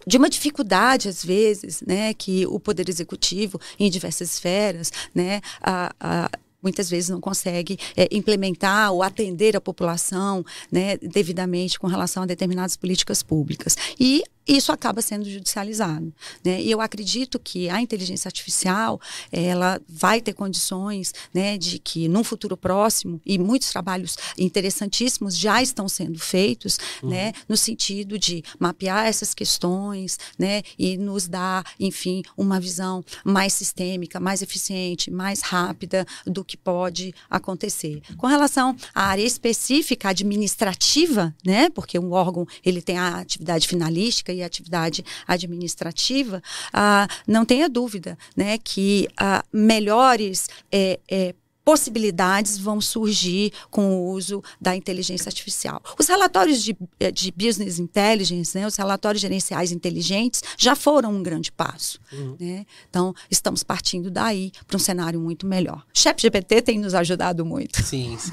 de 0.06 0.18
uma 0.18 0.30
dificuldade 0.30 1.08
às 1.08 1.24
vezes, 1.24 1.82
né, 1.86 2.14
que 2.14 2.46
o 2.48 2.60
poder 2.60 2.90
executivo 2.90 3.60
em 3.80 3.90
diversas 3.90 4.34
esferas, 4.34 4.92
né, 5.14 5.42
a, 5.62 5.94
a 6.00 6.30
muitas 6.62 6.90
vezes 6.90 7.10
não 7.10 7.20
consegue 7.20 7.78
é, 7.96 8.08
implementar 8.10 8.94
ou 8.94 9.04
atender 9.04 9.56
a 9.56 9.62
população 9.62 10.46
né, 10.72 10.98
devidamente 10.98 11.78
com 11.78 11.88
relação 11.88 12.24
a 12.24 12.26
determinadas 12.26 12.78
políticas 12.78 13.22
públicas. 13.22 13.76
E 14.00 14.24
isso 14.48 14.72
acaba 14.72 15.02
sendo 15.02 15.30
judicializado. 15.30 16.14
Né? 16.44 16.62
E 16.62 16.70
eu 16.70 16.82
acredito 16.82 17.40
que 17.40 17.70
a 17.70 17.82
inteligência 17.82 18.28
artificial 18.28 19.00
ela 19.32 19.82
vai 19.88 20.22
ter 20.22 20.34
condições 20.34 21.14
né, 21.34 21.58
de 21.58 21.80
que, 21.80 22.08
num 22.08 22.24
futuro 22.24 22.58
próximo, 22.58 23.22
e 23.26 23.38
muitos 23.38 23.70
trabalhos 23.70 24.18
interessantíssimos 24.38 25.38
já 25.38 25.62
estão 25.62 25.88
sendo 25.88 26.20
feitos, 26.20 26.78
uhum. 27.02 27.10
né, 27.10 27.34
no 27.48 27.56
sentido 27.56 28.20
de 28.20 28.44
mapear 28.60 29.08
essas 29.08 29.34
questões 29.34 30.18
né, 30.38 30.62
e 30.78 30.98
nos 30.98 31.28
dar, 31.28 31.64
enfim, 31.80 32.24
uma 32.38 32.60
visão 32.60 33.04
mais 33.24 33.54
sistêmica, 33.54 34.20
mais 34.20 34.42
eficiente, 34.42 35.10
mais 35.10 35.42
rápida 35.42 36.06
do 36.26 36.44
que 36.44 36.58
pode 36.58 37.14
acontecer. 37.30 38.02
Com 38.18 38.28
relação 38.28 38.76
à 38.94 39.06
área 39.06 39.24
específica 39.24 40.10
administrativa, 40.10 41.34
né, 41.46 41.70
porque 41.70 41.98
um 41.98 42.12
órgão 42.12 42.46
ele 42.64 42.82
tem 42.82 42.98
a 42.98 43.20
atividade 43.20 43.68
finalística 43.68 44.33
e 44.34 44.44
atividade 44.44 45.06
administrativa, 45.28 46.42
ah, 46.72 47.08
não 47.28 47.46
tenha 47.46 47.70
dúvida 47.70 48.18
né, 48.36 48.58
que 48.58 49.08
ah, 49.18 49.44
melhores 49.52 50.50
é, 50.72 51.00
é, 51.10 51.36
possibilidades 51.64 52.58
vão 52.58 52.82
surgir 52.82 53.52
com 53.72 53.96
o 53.96 54.12
uso 54.12 54.44
da 54.60 54.76
inteligência 54.76 55.30
artificial. 55.30 55.82
Os 55.98 56.08
relatórios 56.08 56.64
de, 56.64 56.76
eh, 57.00 57.12
de 57.12 57.32
business 57.32 57.80
intelligence, 57.80 58.58
né, 58.58 58.68
os 58.68 58.76
relatórios 58.76 59.22
gerenciais 59.22 59.72
inteligentes, 59.72 60.44
já 60.58 60.76
foram 60.76 61.12
um 61.12 61.24
grande 61.24 61.52
passo. 61.52 62.00
Uhum. 62.12 62.36
Né? 62.40 62.66
Então, 62.90 63.14
estamos 63.32 63.64
partindo 63.64 64.12
daí 64.12 64.52
para 64.68 64.76
um 64.76 64.80
cenário 64.80 65.20
muito 65.20 65.48
melhor. 65.48 65.84
O 65.94 65.98
ChatGPT 65.98 66.62
tem 66.62 66.80
nos 66.80 66.94
ajudado 66.94 67.46
muito. 67.46 67.82
Sim, 67.82 68.18
sim. 68.20 68.32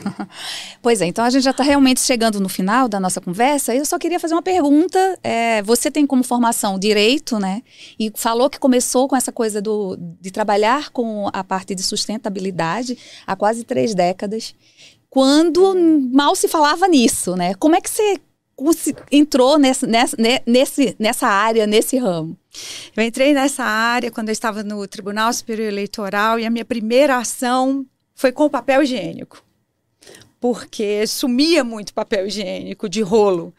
pois 0.83 1.01
é, 1.01 1.07
então 1.07 1.25
a 1.25 1.31
gente 1.31 1.45
já 1.45 1.53
está 1.53 1.63
realmente 1.63 2.01
chegando 2.01 2.41
no 2.41 2.49
final 2.49 2.89
da 2.89 2.99
nossa 2.99 3.21
conversa. 3.21 3.75
Eu 3.75 3.85
só 3.85 3.99
queria 3.99 4.19
fazer 4.19 4.35
uma 4.35 4.43
pergunta. 4.43 5.19
É, 5.23 5.63
você 5.63 5.91
tem 5.91 6.07
como 6.07 6.25
formação 6.25 6.79
direito, 6.79 7.39
né? 7.39 7.63
E 7.99 8.13
falou 8.15 8.51
que 8.51 8.59
começou 8.59 9.07
com 9.09 9.15
essa 9.15 9.31
coisa 9.31 9.63
do, 9.63 9.97
de 10.21 10.31
trabalhar 10.31 10.91
com 10.91 11.29
a 11.33 11.45
parte 11.45 11.75
de 11.75 11.83
sustentabilidade 11.83 12.99
há 13.27 13.37
quase 13.37 13.65
três 13.65 13.95
décadas, 13.95 14.55
quando 15.09 15.75
mal 16.13 16.37
se 16.37 16.47
falava 16.47 16.87
nisso, 16.87 17.35
né? 17.35 17.55
Como 17.55 17.75
é 17.75 17.81
que 17.81 17.91
você 17.91 18.21
entrou 19.11 19.59
nessa, 19.59 19.87
nessa, 19.87 20.17
nesse, 20.47 20.95
nessa 20.99 21.27
área, 21.27 21.67
nesse 21.67 21.97
ramo? 21.97 22.39
Eu 22.97 23.03
entrei 23.03 23.33
nessa 23.33 23.65
área 23.65 24.11
quando 24.11 24.29
eu 24.29 24.33
estava 24.33 24.63
no 24.63 24.87
Tribunal 24.87 25.33
Superior 25.33 25.69
Eleitoral 25.69 26.39
e 26.39 26.47
a 26.47 26.51
minha 26.51 26.65
primeira 26.65 27.17
ação 27.17 27.87
foi 28.15 28.33
com 28.33 28.45
o 28.45 28.51
papel 28.51 28.83
higiênico. 28.83 29.43
Porque 30.39 31.07
sumia 31.07 31.63
muito 31.63 31.93
papel 31.93 32.27
higiênico 32.27 32.89
de 32.89 33.03
rolo. 33.03 33.53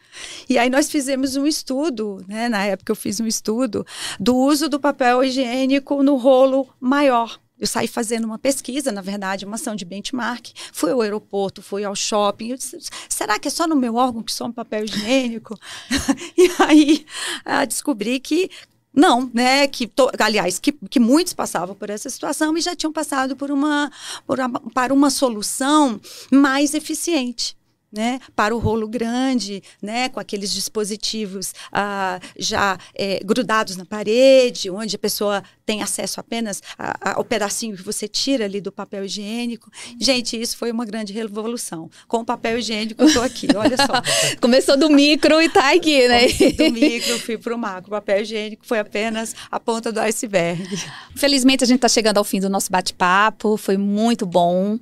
E 0.48 0.58
aí 0.58 0.68
nós 0.68 0.90
fizemos 0.90 1.36
um 1.36 1.46
estudo, 1.46 2.24
né? 2.26 2.48
Na 2.48 2.64
época 2.64 2.92
eu 2.92 2.96
fiz 2.96 3.20
um 3.20 3.26
estudo 3.26 3.86
do 4.18 4.36
uso 4.36 4.68
do 4.68 4.80
papel 4.80 5.22
higiênico 5.22 6.02
no 6.02 6.16
rolo 6.16 6.68
maior. 6.80 7.40
Eu 7.62 7.68
saí 7.68 7.86
fazendo 7.86 8.24
uma 8.24 8.40
pesquisa, 8.40 8.90
na 8.90 9.00
verdade, 9.00 9.44
uma 9.44 9.54
ação 9.54 9.76
de 9.76 9.84
benchmark. 9.84 10.48
Fui 10.72 10.90
ao 10.90 11.00
aeroporto, 11.00 11.62
fui 11.62 11.84
ao 11.84 11.94
shopping. 11.94 12.48
Eu 12.48 12.56
disse, 12.56 12.76
será 13.08 13.38
que 13.38 13.46
é 13.46 13.50
só 13.52 13.68
no 13.68 13.76
meu 13.76 13.94
órgão 13.94 14.20
que 14.20 14.32
some 14.32 14.52
papel 14.52 14.84
higiênico? 14.84 15.56
e 16.36 16.50
aí 16.58 17.06
ah, 17.44 17.64
descobri 17.64 18.18
que 18.18 18.50
não, 18.92 19.30
né? 19.32 19.68
Que 19.68 19.86
to, 19.86 20.10
aliás, 20.18 20.58
que, 20.58 20.72
que 20.72 20.98
muitos 20.98 21.34
passavam 21.34 21.76
por 21.76 21.88
essa 21.88 22.10
situação 22.10 22.58
e 22.58 22.60
já 22.60 22.74
tinham 22.74 22.92
passado 22.92 23.36
por 23.36 23.52
uma, 23.52 23.92
por 24.26 24.40
uma, 24.40 24.58
para 24.74 24.92
uma 24.92 25.08
solução 25.08 26.00
mais 26.32 26.74
eficiente 26.74 27.56
né, 27.92 28.18
para 28.34 28.56
o 28.56 28.58
rolo 28.58 28.88
grande, 28.88 29.62
né, 29.82 30.08
com 30.08 30.18
aqueles 30.18 30.52
dispositivos 30.52 31.52
ah, 31.70 32.18
já 32.38 32.78
é, 32.94 33.20
grudados 33.22 33.76
na 33.76 33.84
parede, 33.84 34.70
onde 34.70 34.96
a 34.96 34.98
pessoa 34.98 35.44
tem 35.64 35.82
acesso 35.82 36.20
apenas 36.20 36.62
ao 37.00 37.24
pedacinho 37.24 37.76
que 37.76 37.82
você 37.82 38.08
tira 38.08 38.44
ali 38.44 38.60
do 38.60 38.72
papel 38.72 39.04
higiênico. 39.04 39.70
Gente, 40.00 40.40
isso 40.40 40.56
foi 40.56 40.70
uma 40.70 40.84
grande 40.84 41.12
revolução. 41.12 41.90
Com 42.08 42.18
o 42.18 42.24
papel 42.24 42.58
higiênico, 42.58 43.02
eu 43.02 43.08
estou 43.08 43.22
aqui, 43.22 43.48
olha 43.54 43.76
só. 43.76 44.02
Começou 44.40 44.76
do 44.76 44.90
micro 44.90 45.40
e 45.40 45.46
está 45.46 45.72
aqui, 45.72 46.06
né? 46.08 46.26
do 46.28 46.72
micro, 46.72 47.18
fui 47.18 47.38
para 47.38 47.54
o 47.54 47.58
macro. 47.58 47.88
O 47.88 47.90
papel 47.90 48.22
higiênico 48.22 48.66
foi 48.66 48.78
apenas 48.78 49.34
a 49.50 49.60
ponta 49.60 49.92
do 49.92 50.00
iceberg. 50.00 50.68
Felizmente, 51.14 51.64
a 51.64 51.66
gente 51.66 51.76
está 51.76 51.88
chegando 51.88 52.18
ao 52.18 52.24
fim 52.24 52.40
do 52.40 52.50
nosso 52.50 52.70
bate-papo, 52.70 53.56
foi 53.56 53.76
muito 53.76 54.26
bom. 54.26 54.78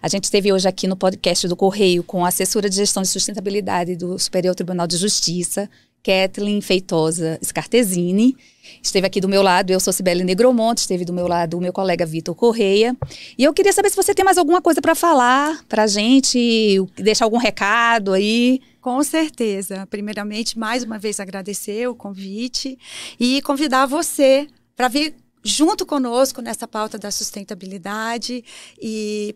A 0.00 0.08
gente 0.08 0.24
esteve 0.24 0.52
hoje 0.52 0.68
aqui 0.68 0.86
no 0.86 0.96
podcast 0.96 1.46
do 1.46 1.56
Correio 1.56 2.02
com 2.02 2.24
a 2.24 2.28
assessora 2.28 2.68
de 2.68 2.76
gestão 2.76 3.02
de 3.02 3.08
sustentabilidade 3.08 3.96
do 3.96 4.18
Superior 4.18 4.54
Tribunal 4.54 4.86
de 4.86 4.96
Justiça, 4.96 5.68
Kathleen 6.02 6.60
Feitosa 6.60 7.38
Scartesini. 7.42 8.36
Esteve 8.82 9.06
aqui 9.06 9.20
do 9.20 9.28
meu 9.28 9.42
lado, 9.42 9.70
eu 9.70 9.80
sou 9.80 9.92
Cibele 9.92 10.24
Negromonte, 10.24 10.80
esteve 10.80 11.04
do 11.04 11.12
meu 11.12 11.28
lado 11.28 11.56
o 11.56 11.60
meu 11.60 11.72
colega 11.72 12.04
Vitor 12.04 12.34
Correia. 12.34 12.96
E 13.38 13.44
eu 13.44 13.52
queria 13.52 13.72
saber 13.72 13.90
se 13.90 13.96
você 13.96 14.14
tem 14.14 14.24
mais 14.24 14.38
alguma 14.38 14.60
coisa 14.60 14.80
para 14.80 14.94
falar 14.94 15.64
para 15.68 15.84
a 15.84 15.86
gente, 15.86 16.84
deixar 16.96 17.24
algum 17.24 17.38
recado 17.38 18.12
aí. 18.12 18.60
Com 18.80 19.02
certeza. 19.02 19.86
Primeiramente, 19.86 20.58
mais 20.58 20.82
uma 20.82 20.98
vez 20.98 21.20
agradecer 21.20 21.88
o 21.88 21.94
convite 21.94 22.78
e 23.18 23.40
convidar 23.42 23.86
você 23.86 24.48
para 24.74 24.88
vir 24.88 25.14
junto 25.44 25.84
conosco 25.84 26.40
nessa 26.40 26.66
pauta 26.68 26.98
da 26.98 27.10
sustentabilidade 27.10 28.44
e 28.80 29.34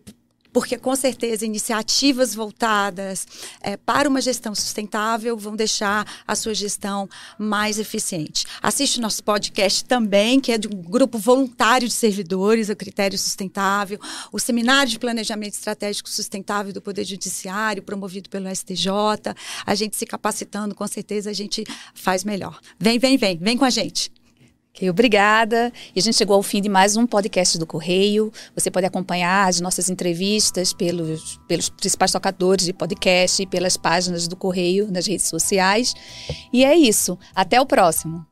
porque 0.51 0.77
com 0.77 0.95
certeza 0.95 1.45
iniciativas 1.45 2.33
voltadas 2.33 3.27
é, 3.61 3.77
para 3.77 4.09
uma 4.09 4.21
gestão 4.21 4.53
sustentável 4.55 5.37
vão 5.37 5.55
deixar 5.55 6.05
a 6.27 6.35
sua 6.35 6.53
gestão 6.53 7.09
mais 7.37 7.79
eficiente. 7.79 8.45
Assiste 8.61 8.99
nosso 8.99 9.23
podcast 9.23 9.85
também, 9.85 10.39
que 10.39 10.51
é 10.51 10.57
de 10.57 10.67
um 10.67 10.81
grupo 10.81 11.17
voluntário 11.17 11.87
de 11.87 11.93
servidores, 11.93 12.69
o 12.69 12.75
Critério 12.75 13.17
Sustentável, 13.17 13.99
o 14.31 14.39
Seminário 14.39 14.91
de 14.91 14.99
Planejamento 14.99 15.53
Estratégico 15.53 16.09
Sustentável 16.09 16.73
do 16.73 16.81
Poder 16.81 17.03
Judiciário, 17.03 17.83
promovido 17.83 18.29
pelo 18.29 18.53
STJ. 18.53 18.89
A 19.65 19.75
gente 19.75 19.95
se 19.95 20.05
capacitando, 20.05 20.75
com 20.75 20.87
certeza 20.87 21.29
a 21.29 21.33
gente 21.33 21.63
faz 21.93 22.23
melhor. 22.23 22.59
Vem, 22.79 22.99
vem, 22.99 23.17
vem, 23.17 23.37
vem 23.37 23.57
com 23.57 23.65
a 23.65 23.69
gente. 23.69 24.16
Obrigada. 24.89 25.71
E 25.95 25.99
a 25.99 26.01
gente 26.01 26.15
chegou 26.15 26.35
ao 26.35 26.43
fim 26.43 26.61
de 26.61 26.69
mais 26.69 26.95
um 26.95 27.07
podcast 27.07 27.57
do 27.57 27.65
Correio. 27.65 28.31
Você 28.53 28.69
pode 28.69 28.85
acompanhar 28.85 29.47
as 29.47 29.59
nossas 29.59 29.89
entrevistas 29.89 30.73
pelos, 30.73 31.39
pelos 31.47 31.69
principais 31.69 32.11
tocadores 32.11 32.65
de 32.65 32.73
podcast 32.73 33.41
e 33.41 33.47
pelas 33.47 33.75
páginas 33.75 34.27
do 34.27 34.35
Correio 34.35 34.91
nas 34.91 35.07
redes 35.07 35.27
sociais. 35.27 35.93
E 36.53 36.63
é 36.63 36.75
isso. 36.75 37.17
Até 37.33 37.59
o 37.59 37.65
próximo. 37.65 38.25